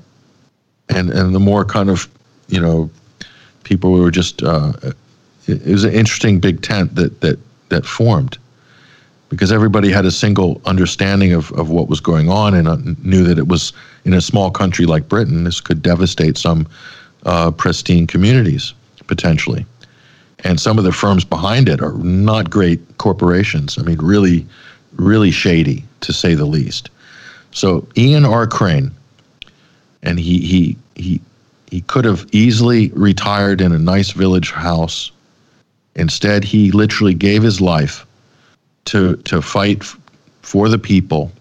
and 0.88 1.10
and 1.10 1.34
the 1.34 1.40
more 1.40 1.66
kind 1.66 1.90
of, 1.90 2.08
you 2.48 2.58
know, 2.58 2.88
people 3.64 3.94
who 3.94 4.02
were 4.02 4.10
just. 4.10 4.42
Uh, 4.42 4.72
it 5.48 5.66
was 5.66 5.84
an 5.84 5.92
interesting 5.92 6.40
big 6.40 6.62
tent 6.62 6.94
that 6.94 7.20
that 7.20 7.38
that 7.68 7.84
formed 7.84 8.38
because 9.32 9.50
everybody 9.50 9.90
had 9.90 10.04
a 10.04 10.10
single 10.10 10.60
understanding 10.66 11.32
of, 11.32 11.50
of 11.52 11.70
what 11.70 11.88
was 11.88 12.00
going 12.00 12.28
on 12.28 12.52
and 12.52 12.68
uh, 12.68 12.76
knew 13.02 13.24
that 13.24 13.38
it 13.38 13.48
was 13.48 13.72
in 14.04 14.12
a 14.12 14.20
small 14.20 14.50
country 14.50 14.84
like 14.84 15.08
Britain, 15.08 15.44
this 15.44 15.58
could 15.58 15.80
devastate 15.80 16.36
some 16.36 16.68
uh, 17.24 17.50
pristine 17.50 18.06
communities 18.06 18.74
potentially. 19.06 19.64
And 20.40 20.60
some 20.60 20.76
of 20.76 20.84
the 20.84 20.92
firms 20.92 21.24
behind 21.24 21.70
it 21.70 21.80
are 21.80 21.94
not 21.94 22.50
great 22.50 22.98
corporations. 22.98 23.78
I 23.78 23.82
mean, 23.84 23.96
really, 24.02 24.46
really 24.96 25.30
shady 25.30 25.82
to 26.02 26.12
say 26.12 26.34
the 26.34 26.44
least. 26.44 26.90
So 27.52 27.88
Ian 27.96 28.26
R. 28.26 28.46
Crane, 28.46 28.90
and 30.02 30.20
he 30.20 30.40
he 30.40 30.76
he 30.94 31.22
he 31.70 31.80
could 31.82 32.04
have 32.04 32.26
easily 32.32 32.90
retired 32.90 33.62
in 33.62 33.72
a 33.72 33.78
nice 33.78 34.10
village 34.10 34.50
house. 34.50 35.10
Instead, 35.94 36.44
he 36.44 36.70
literally 36.70 37.14
gave 37.14 37.42
his 37.42 37.62
life 37.62 38.04
to 38.86 39.16
to 39.16 39.40
fight 39.40 39.84
for 40.42 40.68
the 40.68 40.78
people 40.78 41.32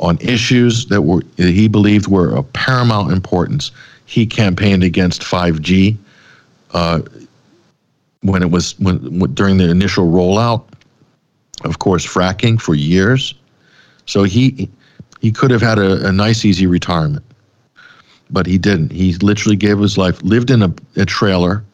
on 0.00 0.18
issues 0.20 0.86
that 0.86 1.02
were 1.02 1.22
that 1.36 1.50
he 1.50 1.68
believed 1.68 2.06
were 2.06 2.34
of 2.34 2.52
paramount 2.52 3.12
importance. 3.12 3.70
He 4.06 4.26
campaigned 4.26 4.84
against 4.84 5.20
5G 5.22 5.96
uh, 6.72 7.02
when 8.22 8.42
it 8.42 8.50
was 8.50 8.78
when, 8.78 9.18
when 9.18 9.34
during 9.34 9.56
the 9.58 9.68
initial 9.68 10.06
rollout. 10.06 10.64
Of 11.64 11.80
course, 11.80 12.06
fracking 12.06 12.60
for 12.60 12.74
years. 12.76 13.34
So 14.06 14.22
he 14.22 14.70
he 15.20 15.32
could 15.32 15.50
have 15.50 15.62
had 15.62 15.78
a, 15.78 16.06
a 16.06 16.12
nice, 16.12 16.44
easy 16.44 16.66
retirement, 16.66 17.24
but 18.30 18.46
he 18.46 18.58
didn't. 18.58 18.92
He 18.92 19.14
literally 19.14 19.56
gave 19.56 19.78
his 19.78 19.98
life, 19.98 20.22
lived 20.22 20.50
in 20.50 20.62
a, 20.62 20.72
a 20.94 21.04
trailer 21.04 21.64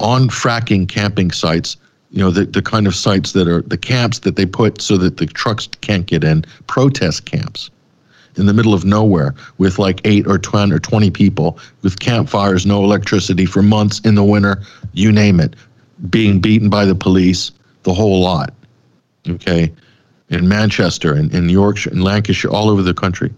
on 0.00 0.28
fracking 0.28 0.88
camping 0.88 1.30
sites 1.30 1.76
you 2.10 2.18
know 2.22 2.30
the, 2.30 2.44
the 2.44 2.62
kind 2.62 2.86
of 2.86 2.94
sites 2.94 3.32
that 3.32 3.48
are 3.48 3.62
the 3.62 3.76
camps 3.76 4.20
that 4.20 4.36
they 4.36 4.46
put 4.46 4.80
so 4.80 4.96
that 4.96 5.18
the 5.18 5.26
trucks 5.26 5.68
can't 5.80 6.06
get 6.06 6.24
in 6.24 6.44
protest 6.66 7.24
camps 7.26 7.70
in 8.36 8.46
the 8.46 8.54
middle 8.54 8.74
of 8.74 8.84
nowhere 8.84 9.34
with 9.58 9.78
like 9.78 10.00
8 10.04 10.26
or 10.26 10.38
10 10.38 10.72
or 10.72 10.78
20 10.78 11.10
people 11.10 11.58
with 11.82 11.98
campfires 11.98 12.64
no 12.64 12.82
electricity 12.84 13.46
for 13.46 13.62
months 13.62 14.00
in 14.00 14.14
the 14.14 14.24
winter 14.24 14.62
you 14.92 15.12
name 15.12 15.40
it 15.40 15.54
being 16.10 16.40
beaten 16.40 16.70
by 16.70 16.84
the 16.84 16.94
police 16.94 17.50
the 17.82 17.94
whole 17.94 18.20
lot 18.20 18.54
okay? 19.28 19.72
In 20.30 20.48
manchester 20.48 21.12
and 21.14 21.32
in 21.34 21.48
yorkshire 21.48 21.90
and 21.90 22.04
lancashire 22.04 22.50
all 22.50 22.70
over 22.70 22.82
the 22.82 22.94
country. 22.94 23.32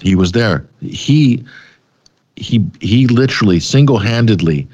He 0.00 0.14
was 0.14 0.32
there. 0.32 0.66
He 0.80 1.44
he 2.36 2.64
he 2.80 3.06
literally 3.06 3.60
single-handedly 3.60 4.68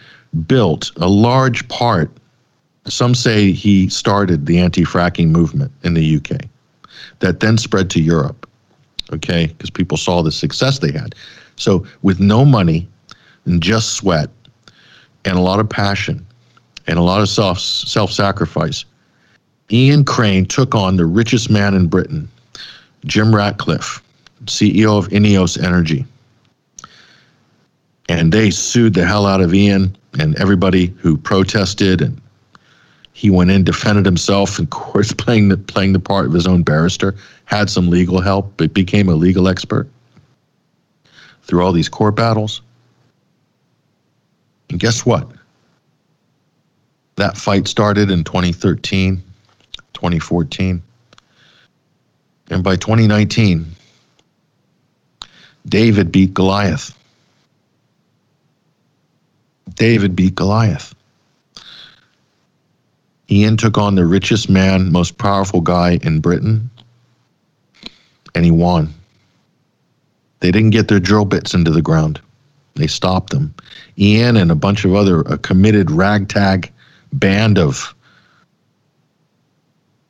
built 0.46 0.92
a 0.96 1.08
large 1.08 1.66
part. 1.68 2.10
Some 2.86 3.14
say 3.14 3.52
he 3.52 3.88
started 3.88 4.46
the 4.46 4.58
anti 4.58 4.82
fracking 4.84 5.28
movement 5.28 5.72
in 5.82 5.94
the 5.94 6.16
UK 6.16 6.42
that 7.20 7.40
then 7.40 7.58
spread 7.58 7.90
to 7.90 8.00
Europe, 8.00 8.48
okay, 9.12 9.46
because 9.46 9.70
people 9.70 9.96
saw 9.96 10.22
the 10.22 10.32
success 10.32 10.78
they 10.78 10.92
had. 10.92 11.14
So, 11.56 11.86
with 12.02 12.20
no 12.20 12.44
money 12.44 12.88
and 13.44 13.62
just 13.62 13.94
sweat 13.94 14.30
and 15.24 15.36
a 15.36 15.40
lot 15.40 15.60
of 15.60 15.68
passion 15.68 16.26
and 16.86 16.98
a 16.98 17.02
lot 17.02 17.20
of 17.20 17.28
self 17.28 17.58
self 17.58 18.10
sacrifice, 18.10 18.84
Ian 19.70 20.04
Crane 20.04 20.46
took 20.46 20.74
on 20.74 20.96
the 20.96 21.06
richest 21.06 21.50
man 21.50 21.74
in 21.74 21.86
Britain, 21.86 22.28
Jim 23.04 23.34
Ratcliffe, 23.34 24.02
CEO 24.46 24.98
of 24.98 25.08
Ineos 25.08 25.62
Energy. 25.62 26.04
And 28.08 28.32
they 28.32 28.50
sued 28.50 28.94
the 28.94 29.06
hell 29.06 29.26
out 29.26 29.40
of 29.40 29.54
Ian 29.54 29.96
and 30.18 30.36
everybody 30.38 30.86
who 30.98 31.16
protested 31.16 32.00
and 32.00 32.20
he 33.12 33.28
went 33.28 33.50
in, 33.50 33.64
defended 33.64 34.06
himself, 34.06 34.58
of 34.58 34.70
course, 34.70 35.12
playing 35.12 35.48
the 35.48 35.56
playing 35.56 35.92
the 35.92 36.00
part 36.00 36.26
of 36.26 36.32
his 36.32 36.46
own 36.46 36.62
barrister, 36.62 37.14
had 37.44 37.68
some 37.68 37.90
legal 37.90 38.20
help, 38.20 38.52
but 38.56 38.72
became 38.72 39.08
a 39.08 39.14
legal 39.14 39.48
expert 39.48 39.88
through 41.42 41.62
all 41.62 41.72
these 41.72 41.88
court 41.88 42.16
battles. 42.16 42.62
And 44.70 44.78
guess 44.78 45.04
what? 45.04 45.28
That 47.16 47.36
fight 47.36 47.68
started 47.68 48.10
in 48.10 48.24
2013, 48.24 49.22
2014. 49.92 50.82
And 52.50 52.64
by 52.64 52.76
2019, 52.76 53.66
David 55.66 56.10
beat 56.10 56.32
Goliath. 56.32 56.96
David 59.80 60.14
beat 60.14 60.34
Goliath. 60.34 60.94
Ian 63.30 63.56
took 63.56 63.78
on 63.78 63.94
the 63.94 64.04
richest 64.04 64.50
man, 64.50 64.92
most 64.92 65.16
powerful 65.16 65.62
guy 65.62 65.98
in 66.02 66.20
Britain, 66.20 66.68
and 68.34 68.44
he 68.44 68.50
won. 68.50 68.92
They 70.40 70.50
didn't 70.50 70.70
get 70.70 70.88
their 70.88 71.00
drill 71.00 71.24
bits 71.24 71.54
into 71.54 71.70
the 71.70 71.80
ground. 71.80 72.20
They 72.74 72.88
stopped 72.88 73.30
them. 73.30 73.54
Ian 73.96 74.36
and 74.36 74.50
a 74.50 74.54
bunch 74.54 74.84
of 74.84 74.94
other 74.94 75.20
a 75.22 75.38
committed 75.38 75.90
ragtag 75.90 76.70
band 77.14 77.58
of 77.58 77.94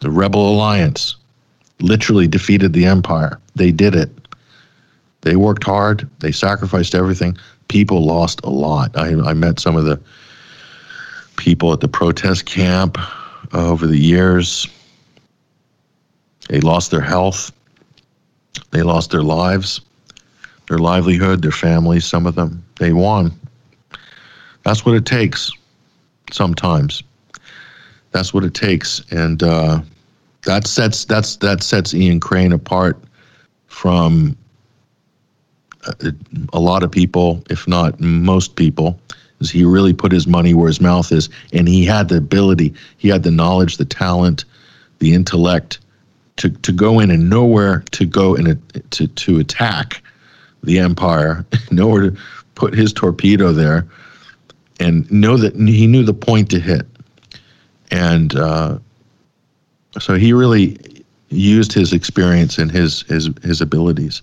the 0.00 0.10
Rebel 0.10 0.52
Alliance 0.52 1.14
literally 1.78 2.26
defeated 2.26 2.72
the 2.72 2.86
Empire. 2.86 3.38
They 3.54 3.70
did 3.70 3.94
it. 3.94 4.10
They 5.20 5.36
worked 5.36 5.62
hard. 5.62 6.10
They 6.18 6.32
sacrificed 6.32 6.96
everything. 6.96 7.38
People 7.70 8.04
lost 8.04 8.40
a 8.42 8.50
lot. 8.50 8.90
I, 8.96 9.10
I 9.30 9.32
met 9.32 9.60
some 9.60 9.76
of 9.76 9.84
the 9.84 10.00
people 11.36 11.72
at 11.72 11.78
the 11.78 11.86
protest 11.86 12.44
camp 12.44 12.98
over 13.52 13.86
the 13.86 13.96
years. 13.96 14.66
They 16.48 16.60
lost 16.60 16.90
their 16.90 17.00
health. 17.00 17.52
They 18.72 18.82
lost 18.82 19.12
their 19.12 19.22
lives, 19.22 19.80
their 20.68 20.78
livelihood, 20.78 21.42
their 21.42 21.52
families, 21.52 22.04
some 22.04 22.26
of 22.26 22.34
them. 22.34 22.64
They 22.80 22.92
won. 22.92 23.38
That's 24.64 24.84
what 24.84 24.96
it 24.96 25.06
takes 25.06 25.52
sometimes. 26.32 27.04
That's 28.10 28.34
what 28.34 28.42
it 28.42 28.54
takes. 28.54 29.00
And 29.12 29.44
uh, 29.44 29.80
that 30.42 30.66
sets 30.66 31.04
that's 31.04 31.36
that 31.36 31.62
sets 31.62 31.94
Ian 31.94 32.18
Crane 32.18 32.52
apart 32.52 32.98
from 33.68 34.36
a, 35.86 36.12
a 36.52 36.60
lot 36.60 36.82
of 36.82 36.90
people, 36.90 37.42
if 37.50 37.66
not 37.66 38.00
most 38.00 38.56
people, 38.56 39.00
is 39.40 39.50
he 39.50 39.64
really 39.64 39.92
put 39.92 40.12
his 40.12 40.26
money 40.26 40.54
where 40.54 40.68
his 40.68 40.80
mouth 40.80 41.10
is, 41.12 41.28
and 41.52 41.66
he 41.66 41.84
had 41.84 42.08
the 42.08 42.18
ability, 42.18 42.74
he 42.98 43.08
had 43.08 43.22
the 43.22 43.30
knowledge, 43.30 43.76
the 43.78 43.84
talent, 43.84 44.44
the 44.98 45.14
intellect 45.14 45.78
to 46.36 46.50
to 46.50 46.72
go 46.72 47.00
in 47.00 47.10
and 47.10 47.28
nowhere 47.28 47.82
to 47.92 48.04
go 48.04 48.34
in 48.34 48.46
and 48.46 48.90
to 48.92 49.06
to 49.08 49.38
attack 49.38 50.02
the 50.62 50.78
empire, 50.78 51.44
nowhere 51.70 52.10
to 52.10 52.16
put 52.54 52.74
his 52.74 52.92
torpedo 52.92 53.52
there, 53.52 53.86
and 54.78 55.10
know 55.10 55.36
that 55.36 55.54
he 55.54 55.86
knew 55.86 56.04
the 56.04 56.14
point 56.14 56.50
to 56.50 56.60
hit, 56.60 56.86
and 57.90 58.36
uh, 58.36 58.78
so 59.98 60.14
he 60.14 60.32
really 60.32 60.76
used 61.30 61.72
his 61.72 61.92
experience 61.92 62.58
and 62.58 62.70
his 62.70 63.02
his 63.02 63.30
his 63.42 63.60
abilities 63.60 64.22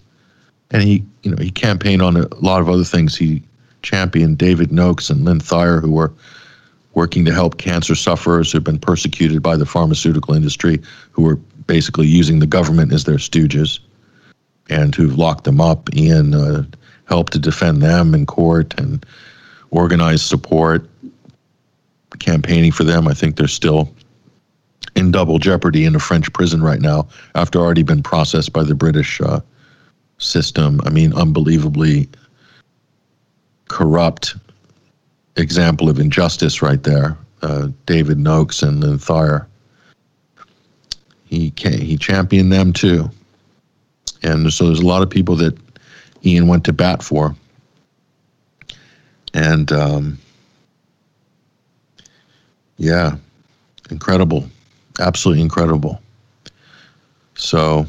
and 0.72 0.82
he 0.82 1.04
you 1.24 1.32
know 1.32 1.42
he 1.42 1.52
campaigned 1.52 2.02
on 2.02 2.18
a 2.18 2.28
lot 2.36 2.62
of 2.62 2.70
other 2.70 2.84
things. 2.84 3.16
He 3.16 3.44
championed 3.82 4.38
David 4.38 4.72
Noakes 4.72 5.10
and 5.10 5.24
Lynn 5.24 5.40
Thayer, 5.40 5.80
who 5.80 5.92
were 5.92 6.14
working 6.94 7.26
to 7.26 7.34
help 7.34 7.58
cancer 7.58 7.96
sufferers 7.96 8.52
who've 8.52 8.64
been 8.64 8.80
persecuted 8.80 9.42
by 9.42 9.56
the 9.56 9.66
pharmaceutical 9.66 10.34
industry, 10.34 10.82
who 11.12 11.22
were 11.22 11.36
basically 11.68 12.08
using 12.08 12.40
the 12.40 12.48
government 12.48 12.92
as 12.92 13.04
their 13.04 13.18
stooges, 13.18 13.80
and 14.70 14.96
who've 14.96 15.18
locked 15.18 15.44
them 15.44 15.62
up. 15.62 15.94
Ian 15.96 16.34
uh, 16.34 16.64
helped 17.06 17.34
to 17.34 17.40
defend 17.40 17.82
them 17.82 18.16
in 18.16 18.26
court 18.26 18.74
and 18.80 19.06
organize 19.70 20.22
support, 20.22 20.90
campaigning 22.20 22.72
for 22.72 22.84
them. 22.84 23.08
I 23.08 23.14
think 23.14 23.36
they're 23.36 23.48
still 23.48 23.94
in 24.96 25.12
double 25.12 25.38
jeopardy 25.38 25.86
in 25.86 25.96
a 25.96 26.00
French 26.00 26.32
prison 26.34 26.64
right 26.64 26.82
now 26.82 27.08
after 27.36 27.60
already 27.60 27.84
been 27.84 28.02
processed 28.02 28.54
by 28.54 28.64
the 28.64 28.74
British. 28.74 29.22
Uh, 29.22 29.40
system. 30.18 30.82
I 30.84 30.90
mean, 30.90 31.14
unbelievably 31.14 32.10
corrupt 33.68 34.36
example 35.36 35.90
of 35.90 36.00
injustice 36.00 36.62
right 36.62 36.82
there. 36.84 37.18
Uh, 37.42 37.70
David 37.86 38.18
Noakes 38.18 38.64
and 38.64 38.80
Lynn 38.80 38.98
Thayer. 38.98 39.48
He 41.26 41.54
he 41.58 41.98
championed 41.98 42.52
them 42.52 42.72
too, 42.72 43.12
and 44.24 44.52
so 44.52 44.66
there's 44.66 44.80
a 44.80 44.86
lot 44.86 45.02
of 45.02 45.10
people 45.10 45.36
that 45.36 45.58
Ian 46.26 46.48
went 46.48 46.64
to 46.66 46.74
bat 46.74 47.04
for, 47.04 47.36
and 49.34 49.70
um, 49.74 50.18
yeah, 52.78 53.18
incredible, 53.92 54.48
absolutely 55.00 55.42
incredible. 55.42 56.02
So 57.36 57.86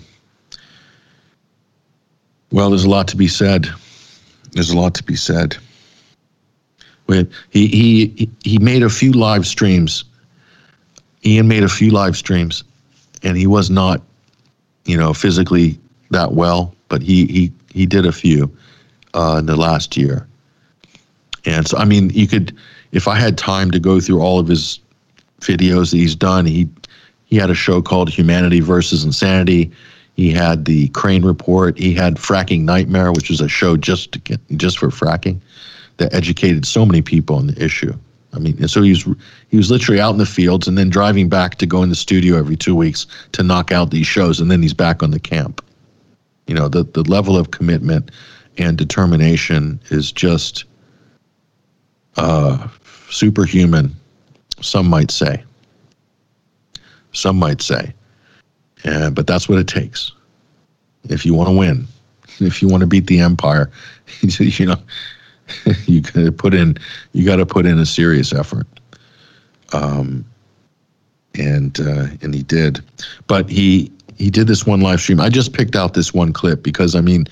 well, 2.51 2.71
there's 2.71 2.85
a 2.85 2.91
lot 2.91 3.09
to 3.09 3.17
be 3.17 3.29
said. 3.29 3.69
There's 4.53 4.71
a 4.71 4.77
lot 4.77 4.95
to 4.95 5.03
be 5.03 5.17
said. 5.17 5.57
He 7.51 7.67
he 7.67 8.31
he 8.45 8.59
made 8.59 8.83
a 8.83 8.91
few 8.91 9.13
live 9.13 9.47
streams. 9.47 10.05
Ian 11.25 11.49
made 11.49 11.63
a 11.63 11.69
few 11.69 11.91
live 11.91 12.17
streams, 12.17 12.65
and 13.23 13.37
he 13.37 13.47
was 13.47 13.71
not, 13.71 14.03
you 14.85 14.97
know, 14.97 15.15
physically 15.15 15.79
that 16.11 16.33
well, 16.33 16.75
but 16.89 17.03
he 17.03 17.27
he 17.27 17.53
he 17.73 17.87
did 17.87 18.05
a 18.05 18.13
few 18.13 18.55
uh, 19.15 19.37
in 19.39 19.47
the 19.47 19.57
last 19.57 19.97
year. 19.97 20.27
And 21.45 21.67
so, 21.67 21.79
I 21.79 21.85
mean, 21.85 22.11
you 22.11 22.27
could, 22.27 22.55
if 22.93 23.09
I 23.09 23.15
had 23.15 23.39
time 23.39 23.71
to 23.71 23.81
go 23.81 24.01
through 24.01 24.21
all 24.21 24.39
of 24.39 24.49
his 24.49 24.81
videos 25.41 25.91
that 25.91 25.97
he's 25.97 26.15
done, 26.15 26.45
he 26.45 26.69
he 27.25 27.37
had 27.37 27.51
a 27.51 27.55
show 27.55 27.81
called 27.81 28.11
Humanity 28.11 28.61
versus 28.61 29.05
Insanity. 29.05 29.71
He 30.19 30.33
had 30.33 30.65
the 30.65 30.89
Crane 30.89 31.25
Report. 31.25 31.79
He 31.79 31.95
had 31.95 32.17
Fracking 32.17 32.63
Nightmare, 32.63 33.13
which 33.13 33.31
was 33.31 33.41
a 33.41 33.47
show 33.47 33.77
just 33.77 34.11
to 34.11 34.19
get, 34.19 34.41
just 34.57 34.79
for 34.79 34.89
fracking, 34.89 35.41
that 35.99 36.13
educated 36.13 36.67
so 36.67 36.85
many 36.85 37.03
people 37.03 37.37
on 37.37 37.47
the 37.47 37.65
issue. 37.65 37.95
I 38.33 38.41
mean, 38.41 38.67
so 38.67 38.83
he 38.83 38.91
was 38.91 39.09
he 39.49 39.57
was 39.57 39.71
literally 39.71 40.01
out 40.01 40.11
in 40.11 40.19
the 40.19 40.27
fields 40.27 40.67
and 40.67 40.77
then 40.77 40.91
driving 40.91 41.29
back 41.29 41.55
to 41.59 41.67
go 41.67 41.85
in 41.85 41.89
the 41.89 41.95
studio 41.95 42.37
every 42.37 42.57
two 42.57 42.75
weeks 42.75 43.07
to 43.31 43.45
knock 43.45 43.71
out 43.71 43.93
these 43.93 44.09
shows, 44.09 44.41
and 44.41 44.51
then 44.51 44.61
he's 44.61 44.75
back 44.75 45.05
on 45.05 45.13
the 45.13 45.21
camp. 45.21 45.65
You 46.49 46.55
know, 46.57 46.67
the 46.67 46.83
the 46.83 47.05
level 47.05 47.37
of 47.37 47.53
commitment 47.53 48.11
and 48.59 48.77
determination 48.77 49.79
is 49.91 50.11
just 50.11 50.65
uh, 52.17 52.67
superhuman. 53.09 53.95
Some 54.63 54.89
might 54.89 55.13
say. 55.13 55.45
Some 57.13 57.37
might 57.37 57.63
say. 57.63 57.95
But 58.85 59.27
that's 59.27 59.49
what 59.49 59.59
it 59.59 59.69
takes. 59.69 60.13
If 61.09 61.25
you 61.25 61.35
want 61.35 61.49
to 61.49 61.57
win, 61.57 61.87
if 62.41 62.63
you 62.63 62.69
want 62.69 62.83
to 62.83 62.87
beat 62.87 63.07
the 63.07 63.21
empire, 63.21 63.71
you 64.21 64.67
know, 64.67 64.81
you 65.87 66.01
got 66.01 66.15
to 66.15 66.33
put 66.33 66.55
in 66.55 66.79
you 67.13 67.25
got 67.25 67.37
to 67.37 67.47
put 67.47 67.67
in 67.67 67.79
a 67.79 67.87
serious 67.87 68.33
effort. 68.33 68.67
Um, 69.73 70.25
and 71.35 71.79
uh, 71.81 72.07
and 72.23 72.35
he 72.35 72.43
did, 72.43 72.81
but 73.27 73.49
he 73.49 73.93
he 74.17 74.31
did 74.31 74.47
this 74.47 74.67
one 74.67 74.81
live 74.81 75.01
stream. 75.01 75.21
I 75.21 75.29
just 75.29 75.53
picked 75.53 75.77
out 75.77 75.95
this 75.95 76.13
one 76.13 76.33
clip 76.33 76.63
because 76.63 76.95
I 76.95 77.01
mean, 77.01 77.27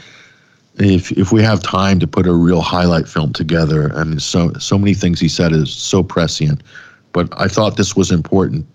if 0.76 1.10
if 1.12 1.32
we 1.32 1.42
have 1.42 1.62
time 1.62 1.98
to 2.00 2.06
put 2.06 2.26
a 2.26 2.32
real 2.32 2.60
highlight 2.60 3.08
film 3.08 3.32
together, 3.32 3.92
I 3.94 4.04
mean, 4.04 4.20
so 4.20 4.52
so 4.54 4.78
many 4.78 4.94
things 4.94 5.18
he 5.18 5.28
said 5.28 5.52
is 5.52 5.72
so 5.72 6.02
prescient, 6.02 6.62
but 7.12 7.28
I 7.40 7.48
thought 7.48 7.76
this 7.76 7.96
was 7.96 8.10
important 8.10 8.66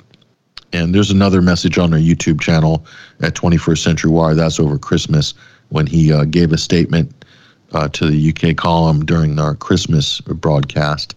and 0.74 0.96
there's 0.96 1.12
another 1.12 1.42
message 1.42 1.78
on 1.78 1.94
our 1.94 2.00
YouTube 2.00 2.42
channel 2.42 2.86
at 3.22 3.34
21st 3.34 3.84
Century 3.84 4.12
Wire. 4.12 4.36
That's 4.36 4.60
over 4.60 4.78
Christmas 4.78 5.34
when 5.70 5.88
he 5.88 6.12
uh, 6.12 6.26
gave 6.26 6.52
a 6.52 6.58
statement 6.58 7.26
uh, 7.74 7.88
to 7.90 8.06
the 8.06 8.30
UK 8.30 8.56
column 8.56 9.06
during 9.06 9.40
our 9.40 9.56
Christmas 9.56 10.22
broadcast. 10.22 11.16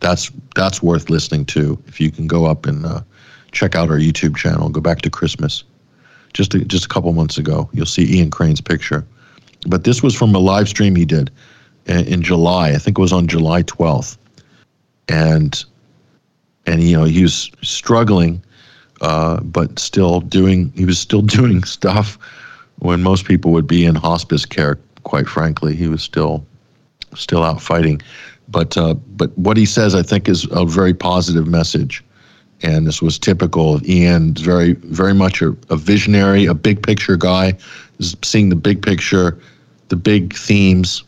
That's 0.00 0.30
that's 0.54 0.82
worth 0.82 1.08
listening 1.08 1.46
to. 1.46 1.82
If 1.86 2.00
you 2.00 2.10
can 2.10 2.26
go 2.26 2.46
up 2.46 2.66
and 2.66 2.84
uh, 2.84 3.00
check 3.52 3.74
out 3.74 3.90
our 3.90 3.98
YouTube 3.98 4.36
channel, 4.36 4.68
go 4.68 4.80
back 4.80 5.00
to 5.02 5.10
Christmas, 5.10 5.64
just 6.34 6.54
a, 6.54 6.64
just 6.64 6.84
a 6.84 6.88
couple 6.88 7.12
months 7.12 7.38
ago, 7.38 7.70
you'll 7.72 7.86
see 7.86 8.18
Ian 8.18 8.30
Crane's 8.30 8.60
picture. 8.60 9.06
But 9.66 9.84
this 9.84 10.02
was 10.02 10.14
from 10.14 10.34
a 10.34 10.38
live 10.38 10.68
stream 10.68 10.94
he 10.94 11.06
did 11.06 11.30
in, 11.86 12.04
in 12.06 12.22
July. 12.22 12.70
I 12.70 12.78
think 12.78 12.98
it 12.98 13.00
was 13.00 13.12
on 13.12 13.26
July 13.26 13.62
12th, 13.62 14.18
and 15.08 15.64
and 16.66 16.82
you 16.82 16.96
know 16.96 17.04
he 17.04 17.22
was 17.22 17.50
struggling 17.62 18.42
uh, 19.04 19.38
but 19.40 19.78
still 19.78 20.20
doing 20.20 20.72
he 20.74 20.84
was 20.86 20.98
still 20.98 21.22
doing 21.38 21.62
stuff 21.64 22.18
when 22.78 23.02
most 23.02 23.26
people 23.26 23.52
would 23.52 23.66
be 23.66 23.84
in 23.84 23.94
hospice 23.94 24.46
care 24.46 24.78
quite 25.04 25.28
frankly. 25.28 25.76
He 25.76 25.88
was 25.88 26.02
still 26.02 26.44
still 27.14 27.42
out 27.42 27.60
fighting. 27.60 28.00
But 28.48 28.76
uh, 28.76 28.94
but 28.94 29.36
what 29.38 29.56
he 29.56 29.66
says 29.66 29.94
i 29.94 30.02
think 30.02 30.28
is 30.28 30.48
a 30.50 30.64
very 30.64 30.94
positive 30.94 31.46
message. 31.46 32.02
And 32.62 32.86
this 32.86 33.02
was 33.02 33.18
typical 33.18 33.74
of 33.74 33.86
ian 33.86 34.34
very 34.34 34.72
very 34.72 35.14
much 35.14 35.42
a, 35.42 35.54
a 35.68 35.76
visionary 35.76 36.46
a 36.46 36.54
big 36.54 36.82
picture 36.82 37.16
guy 37.16 37.56
seeing 38.22 38.48
the 38.48 38.56
big 38.56 38.82
picture 38.82 39.38
the 39.88 39.96
big 39.96 40.34
themes 40.34 41.04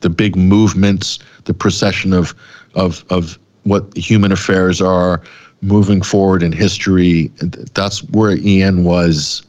the 0.00 0.10
big 0.10 0.34
movements 0.36 1.20
the 1.44 1.54
procession 1.54 2.12
of 2.12 2.34
of 2.74 3.04
of 3.10 3.38
what 3.62 3.96
human 3.96 4.32
affairs 4.32 4.80
are 4.80 5.22
moving 5.66 6.00
forward 6.00 6.42
in 6.42 6.52
history, 6.52 7.30
that's 7.74 8.02
where 8.10 8.36
Ian 8.36 8.84
was 8.84 9.42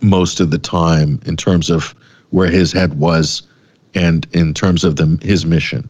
most 0.00 0.40
of 0.40 0.50
the 0.50 0.58
time 0.58 1.20
in 1.24 1.36
terms 1.36 1.70
of 1.70 1.94
where 2.30 2.50
his 2.50 2.72
head 2.72 2.98
was 2.98 3.42
and 3.94 4.26
in 4.32 4.54
terms 4.54 4.84
of 4.84 4.96
the, 4.96 5.18
his 5.22 5.46
mission. 5.46 5.88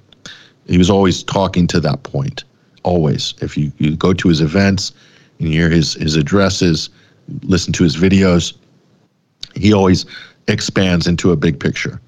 He 0.66 0.78
was 0.78 0.90
always 0.90 1.22
talking 1.22 1.66
to 1.68 1.80
that 1.80 2.02
point, 2.02 2.44
always. 2.82 3.34
If 3.40 3.56
you, 3.56 3.72
you 3.78 3.96
go 3.96 4.12
to 4.12 4.28
his 4.28 4.40
events 4.40 4.92
and 5.38 5.48
hear 5.48 5.70
his, 5.70 5.94
his 5.94 6.16
addresses, 6.16 6.90
listen 7.42 7.72
to 7.74 7.84
his 7.84 7.96
videos, 7.96 8.54
he 9.54 9.72
always 9.72 10.04
expands 10.48 11.06
into 11.06 11.32
a 11.32 11.36
big 11.36 11.58
picture. 11.58 12.00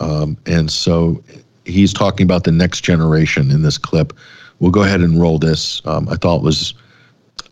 Um, 0.00 0.36
and 0.46 0.70
so 0.70 1.22
he's 1.64 1.92
talking 1.92 2.24
about 2.24 2.44
the 2.44 2.52
next 2.52 2.82
generation 2.82 3.50
in 3.50 3.62
this 3.62 3.78
clip 3.78 4.12
we'll 4.60 4.70
go 4.70 4.82
ahead 4.82 5.00
and 5.00 5.20
roll 5.20 5.38
this. 5.38 5.82
Um, 5.84 6.08
I 6.08 6.14
thought 6.14 6.36
it 6.36 6.42
was, 6.42 6.74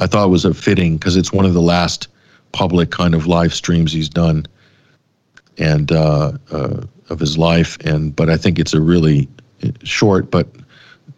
I 0.00 0.06
thought 0.06 0.26
it 0.26 0.30
was 0.30 0.44
a 0.44 0.54
fitting 0.54 0.96
because 0.96 1.16
it's 1.16 1.32
one 1.32 1.44
of 1.44 1.54
the 1.54 1.62
last 1.62 2.08
public 2.52 2.90
kind 2.90 3.14
of 3.14 3.26
live 3.26 3.52
streams 3.52 3.92
he's 3.92 4.08
done, 4.08 4.46
and 5.58 5.90
uh, 5.92 6.32
uh, 6.50 6.82
of 7.10 7.20
his 7.20 7.36
life, 7.36 7.78
and 7.84 8.14
but 8.14 8.30
I 8.30 8.36
think 8.36 8.58
it's 8.58 8.74
a 8.74 8.80
really 8.80 9.28
short, 9.82 10.30
but 10.30 10.48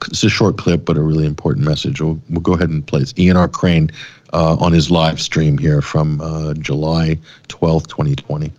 it's 0.07 0.25
a 0.25 0.31
short 0.31 0.57
clip, 0.57 0.85
but 0.85 0.97
a 0.97 1.03
really 1.03 1.27
important 1.27 1.67
message. 1.67 2.01
We'll, 2.01 2.21
we'll 2.31 2.41
go 2.41 2.55
ahead 2.55 2.71
and 2.71 2.87
play 2.87 3.03
it. 3.03 3.19
Ian 3.19 3.37
R. 3.37 3.49
Crane 3.49 3.91
uh, 4.33 4.57
on 4.59 4.73
his 4.73 4.91
live 4.91 5.21
stream 5.21 5.59
here 5.59 5.83
from 5.83 6.21
uh, 6.21 6.55
July 6.55 7.19
12th, 7.49 7.89
2020. 7.89 8.53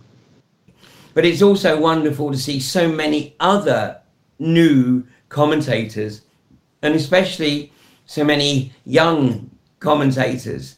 But 1.14 1.24
it's 1.24 1.42
also 1.42 1.78
wonderful 1.78 2.30
to 2.30 2.38
see 2.38 2.60
so 2.60 2.88
many 2.88 3.34
other 3.40 3.98
new 4.38 5.04
commentators, 5.28 6.22
and 6.82 6.94
especially 6.94 7.72
so 8.06 8.24
many 8.24 8.72
young 8.84 9.50
commentators. 9.82 10.76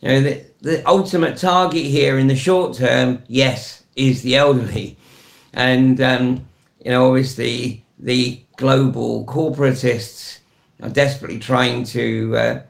You 0.00 0.08
know, 0.08 0.20
the, 0.22 0.44
the 0.60 0.88
ultimate 0.88 1.36
target 1.36 1.84
here 1.84 2.18
in 2.18 2.26
the 2.26 2.36
short 2.36 2.76
term, 2.76 3.22
yes, 3.28 3.84
is 3.94 4.22
the 4.22 4.36
elderly. 4.36 4.96
And, 5.52 6.00
um, 6.00 6.46
you 6.84 6.90
know, 6.90 7.08
obviously 7.08 7.84
the 7.98 8.42
global 8.56 9.24
corporatists 9.24 10.38
are 10.82 10.90
desperately 10.90 11.38
trying 11.38 11.84
to 11.84 12.36
uh, 12.36 12.62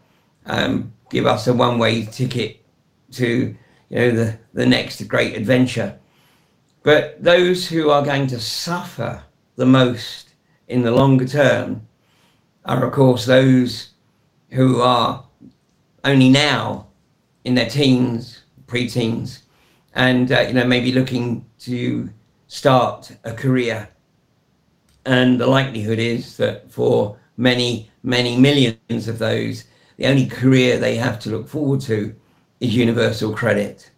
um, 0.47 0.93
give 1.11 1.27
us 1.27 1.47
a 1.47 1.55
one-way 1.55 2.05
ticket 2.07 2.65
to, 3.13 3.57
you 3.89 3.97
know, 3.99 4.11
the, 4.11 4.39
the 4.53 4.67
next 4.67 5.03
great 5.09 5.37
adventure. 5.37 5.99
But 6.83 7.23
those 7.23 7.69
who 7.69 7.91
are 7.91 8.05
going 8.05 8.29
to 8.29 8.41
suffer 8.41 9.23
the 9.57 9.67
most 9.67 10.31
in 10.69 10.83
the 10.83 10.93
longer 10.93 11.27
term 11.27 11.89
are, 12.65 12.85
of 12.85 12.93
course, 12.93 13.27
those 13.27 13.91
who 14.51 14.81
are 14.81 15.26
only 16.07 16.31
now 16.31 16.87
in 17.45 17.55
their 17.55 17.69
teens, 17.69 18.43
pre-teens, 18.67 19.43
and 19.95 20.33
uh, 20.33 20.41
you 20.41 20.55
know 20.55 20.65
maybe 20.67 20.93
looking 20.93 21.45
to 21.61 22.09
start 22.47 23.11
a 23.25 23.33
career. 23.33 23.89
And 25.05 25.41
the 25.41 25.47
likelihood 25.47 25.99
is 25.99 26.37
that 26.39 26.71
for 26.71 27.19
many, 27.37 27.91
many 28.03 28.37
millions 28.37 29.09
of 29.09 29.19
those, 29.19 29.65
the 29.97 30.07
only 30.07 30.27
career 30.27 30.79
they 30.79 30.97
have 30.97 31.19
to 31.21 31.31
look 31.31 31.49
forward 31.49 31.81
to 31.83 32.15
is 32.61 32.75
universal 32.75 33.33
credit. 33.33 33.91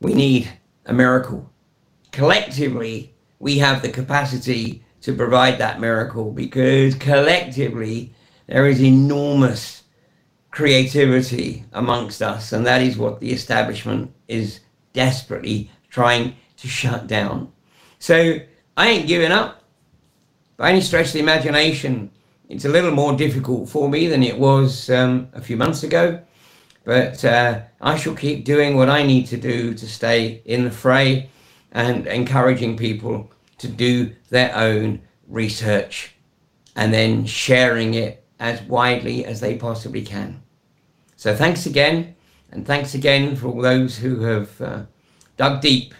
We 0.00 0.14
need 0.14 0.50
a 0.86 0.92
miracle. 0.92 1.50
Collectively, 2.12 3.14
we 3.38 3.58
have 3.58 3.82
the 3.82 3.88
capacity 3.88 4.84
to 5.02 5.14
provide 5.14 5.58
that 5.58 5.80
miracle 5.80 6.32
because 6.32 6.94
collectively 6.94 8.14
there 8.46 8.66
is 8.66 8.82
enormous 8.82 9.83
creativity 10.54 11.64
amongst 11.72 12.22
us, 12.22 12.52
and 12.52 12.64
that 12.64 12.80
is 12.80 12.96
what 12.96 13.18
the 13.18 13.32
establishment 13.32 14.12
is 14.28 14.60
desperately 14.92 15.68
trying 15.90 16.36
to 16.56 16.68
shut 16.68 17.08
down. 17.08 17.52
So 17.98 18.38
I 18.76 18.88
ain't 18.88 19.08
giving 19.08 19.32
up. 19.32 19.64
By 20.56 20.70
any 20.70 20.80
stretch 20.80 21.08
of 21.08 21.14
the 21.14 21.18
imagination, 21.18 22.08
it's 22.48 22.64
a 22.64 22.68
little 22.68 22.92
more 22.92 23.16
difficult 23.16 23.68
for 23.68 23.88
me 23.88 24.06
than 24.06 24.22
it 24.22 24.38
was 24.38 24.88
um, 24.90 25.26
a 25.32 25.40
few 25.40 25.56
months 25.56 25.82
ago, 25.82 26.20
but 26.84 27.24
uh, 27.24 27.62
I 27.80 27.96
shall 27.96 28.14
keep 28.14 28.44
doing 28.44 28.76
what 28.76 28.88
I 28.88 29.02
need 29.02 29.26
to 29.28 29.36
do 29.36 29.74
to 29.74 29.88
stay 29.88 30.40
in 30.44 30.62
the 30.62 30.70
fray 30.70 31.30
and 31.72 32.06
encouraging 32.06 32.76
people 32.76 33.28
to 33.58 33.66
do 33.66 34.14
their 34.28 34.54
own 34.54 35.00
research 35.26 36.14
and 36.76 36.94
then 36.94 37.26
sharing 37.26 37.94
it 37.94 38.24
as 38.38 38.62
widely 38.62 39.24
as 39.24 39.40
they 39.40 39.56
possibly 39.56 40.02
can. 40.02 40.43
So 41.24 41.34
thanks 41.34 41.64
again, 41.64 42.14
and 42.52 42.66
thanks 42.66 42.92
again 42.92 43.34
for 43.34 43.48
all 43.48 43.62
those 43.62 43.96
who 43.96 44.20
have 44.20 44.60
uh, 44.60 44.82
dug 45.38 45.62
deep 45.62 45.94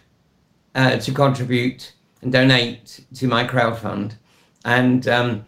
uh, 0.74 0.98
to 0.98 1.12
contribute 1.12 1.94
and 2.20 2.30
donate 2.30 3.06
to 3.14 3.26
my 3.26 3.46
crowdfund. 3.46 4.16
And 4.66 5.08
um, 5.08 5.46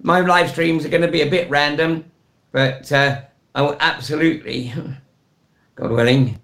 my 0.00 0.20
live 0.20 0.48
streams 0.48 0.86
are 0.86 0.88
going 0.88 1.02
to 1.02 1.10
be 1.10 1.20
a 1.20 1.28
bit 1.28 1.50
random, 1.50 2.10
but 2.52 2.90
uh, 2.90 3.20
I 3.54 3.60
will 3.60 3.76
absolutely, 3.80 4.72
God 5.74 5.90
willing, 5.90 6.40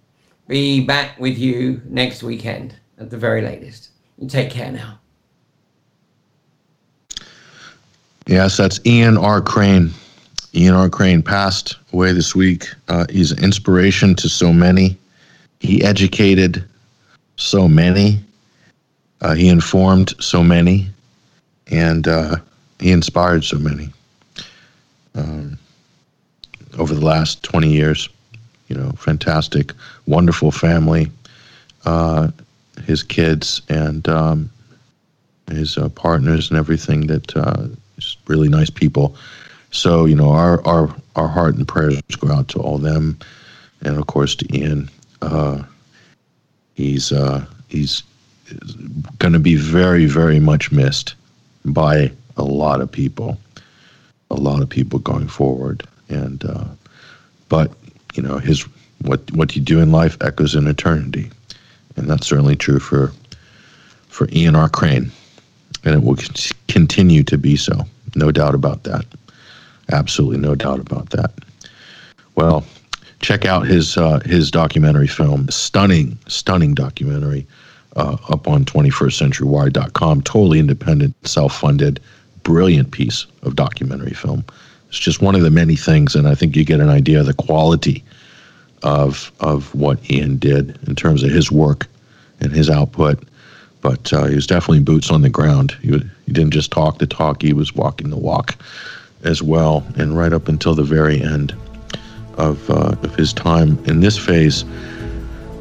be 0.46 0.84
back 0.84 1.18
with 1.18 1.38
you 1.38 1.80
next 1.86 2.22
weekend 2.22 2.74
at 2.98 3.08
the 3.08 3.16
very 3.16 3.40
latest. 3.40 3.92
You 4.18 4.28
take 4.28 4.50
care 4.50 4.70
now. 4.70 5.00
Yes, 8.26 8.58
that's 8.58 8.78
Ian 8.84 9.16
R. 9.16 9.40
Crane. 9.40 9.94
Ian 10.54 10.74
R. 10.74 10.88
Crane 10.88 11.22
passed 11.22 11.76
away 11.92 12.12
this 12.12 12.34
week. 12.34 12.68
Uh, 12.88 13.06
he's 13.10 13.32
an 13.32 13.42
inspiration 13.42 14.14
to 14.16 14.28
so 14.28 14.52
many. 14.52 14.96
He 15.60 15.82
educated 15.82 16.64
so 17.36 17.66
many. 17.66 18.20
Uh, 19.20 19.34
he 19.34 19.48
informed 19.48 20.14
so 20.20 20.44
many. 20.44 20.88
And 21.70 22.06
uh, 22.06 22.36
he 22.78 22.92
inspired 22.92 23.44
so 23.44 23.58
many 23.58 23.88
um, 25.14 25.58
over 26.78 26.94
the 26.94 27.04
last 27.04 27.42
20 27.42 27.68
years. 27.68 28.08
You 28.68 28.76
know, 28.76 28.90
fantastic, 28.92 29.72
wonderful 30.06 30.50
family, 30.50 31.10
uh, 31.84 32.30
his 32.84 33.02
kids, 33.02 33.60
and 33.68 34.08
um, 34.08 34.50
his 35.50 35.76
uh, 35.76 35.88
partners, 35.90 36.48
and 36.48 36.58
everything 36.58 37.06
that 37.08 37.36
uh, 37.36 37.66
just 37.98 38.18
really 38.26 38.48
nice 38.48 38.70
people. 38.70 39.16
So 39.74 40.04
you 40.04 40.14
know, 40.14 40.30
our 40.30 40.64
our 40.66 40.94
our 41.16 41.28
heart 41.28 41.56
and 41.56 41.66
prayers 41.66 42.00
go 42.20 42.30
out 42.32 42.48
to 42.48 42.60
all 42.60 42.78
them, 42.78 43.18
and 43.82 43.98
of 43.98 44.06
course 44.06 44.36
to 44.36 44.56
Ian. 44.56 44.88
Uh, 45.20 45.64
he's 46.74 47.10
uh, 47.10 47.44
he's 47.68 48.04
going 49.18 49.32
to 49.32 49.40
be 49.40 49.56
very 49.56 50.06
very 50.06 50.38
much 50.38 50.70
missed 50.70 51.14
by 51.64 52.12
a 52.36 52.44
lot 52.44 52.80
of 52.80 52.90
people, 52.90 53.36
a 54.30 54.36
lot 54.36 54.62
of 54.62 54.68
people 54.68 55.00
going 55.00 55.26
forward. 55.26 55.82
And 56.08 56.44
uh, 56.44 56.66
but 57.48 57.72
you 58.14 58.22
know 58.22 58.38
his 58.38 58.62
what 59.02 59.28
what 59.32 59.56
you 59.56 59.62
do 59.62 59.80
in 59.80 59.90
life 59.90 60.16
echoes 60.20 60.54
in 60.54 60.68
eternity, 60.68 61.32
and 61.96 62.08
that's 62.08 62.28
certainly 62.28 62.54
true 62.54 62.78
for 62.78 63.12
for 64.06 64.28
Ian 64.30 64.54
R. 64.54 64.68
Crane, 64.68 65.10
and 65.82 65.96
it 65.96 66.04
will 66.04 66.18
continue 66.68 67.24
to 67.24 67.36
be 67.36 67.56
so. 67.56 67.80
No 68.14 68.30
doubt 68.30 68.54
about 68.54 68.84
that. 68.84 69.04
Absolutely 69.92 70.38
no 70.38 70.54
doubt 70.54 70.80
about 70.80 71.10
that. 71.10 71.32
Well, 72.36 72.64
check 73.20 73.44
out 73.44 73.66
his 73.66 73.96
uh, 73.96 74.20
his 74.20 74.50
documentary 74.50 75.06
film, 75.06 75.48
stunning, 75.50 76.18
stunning 76.26 76.74
documentary, 76.74 77.46
uh, 77.96 78.16
up 78.28 78.48
on 78.48 78.64
21stcenturywire.com. 78.64 80.22
Totally 80.22 80.58
independent, 80.58 81.14
self-funded, 81.26 82.00
brilliant 82.42 82.90
piece 82.90 83.26
of 83.42 83.56
documentary 83.56 84.14
film. 84.14 84.44
It's 84.88 84.98
just 84.98 85.22
one 85.22 85.34
of 85.34 85.42
the 85.42 85.50
many 85.50 85.76
things, 85.76 86.14
and 86.14 86.28
I 86.28 86.34
think 86.34 86.56
you 86.56 86.64
get 86.64 86.80
an 86.80 86.88
idea 86.88 87.20
of 87.20 87.26
the 87.26 87.34
quality 87.34 88.04
of 88.82 89.32
of 89.40 89.74
what 89.74 90.10
Ian 90.10 90.38
did 90.38 90.78
in 90.86 90.94
terms 90.94 91.22
of 91.22 91.30
his 91.30 91.50
work 91.50 91.86
and 92.40 92.52
his 92.52 92.70
output. 92.70 93.22
But 93.80 94.12
uh, 94.14 94.24
he 94.26 94.34
was 94.34 94.46
definitely 94.46 94.80
boots 94.80 95.10
on 95.10 95.20
the 95.20 95.28
ground. 95.28 95.76
He, 95.82 95.88
he 95.88 96.32
didn't 96.32 96.52
just 96.52 96.70
talk 96.70 96.98
the 96.98 97.06
talk; 97.06 97.42
he 97.42 97.52
was 97.52 97.74
walking 97.74 98.10
the 98.10 98.16
walk 98.16 98.56
as 99.24 99.42
well, 99.42 99.84
and 99.96 100.16
right 100.16 100.32
up 100.32 100.48
until 100.48 100.74
the 100.74 100.84
very 100.84 101.20
end 101.22 101.54
of 102.36 102.68
uh, 102.70 102.94
of 103.02 103.14
his 103.14 103.32
time 103.32 103.82
in 103.84 104.00
this 104.00 104.18
phase 104.18 104.64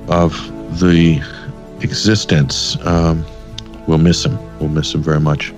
of 0.08 0.34
the 0.80 1.22
existence. 1.82 2.78
Um, 2.86 3.26
we'll 3.88 3.98
miss 3.98 4.26
him. 4.26 4.38
We'll 4.60 4.70
miss 4.70 4.94
him 4.94 5.04
very 5.04 5.20
much. 5.20 5.54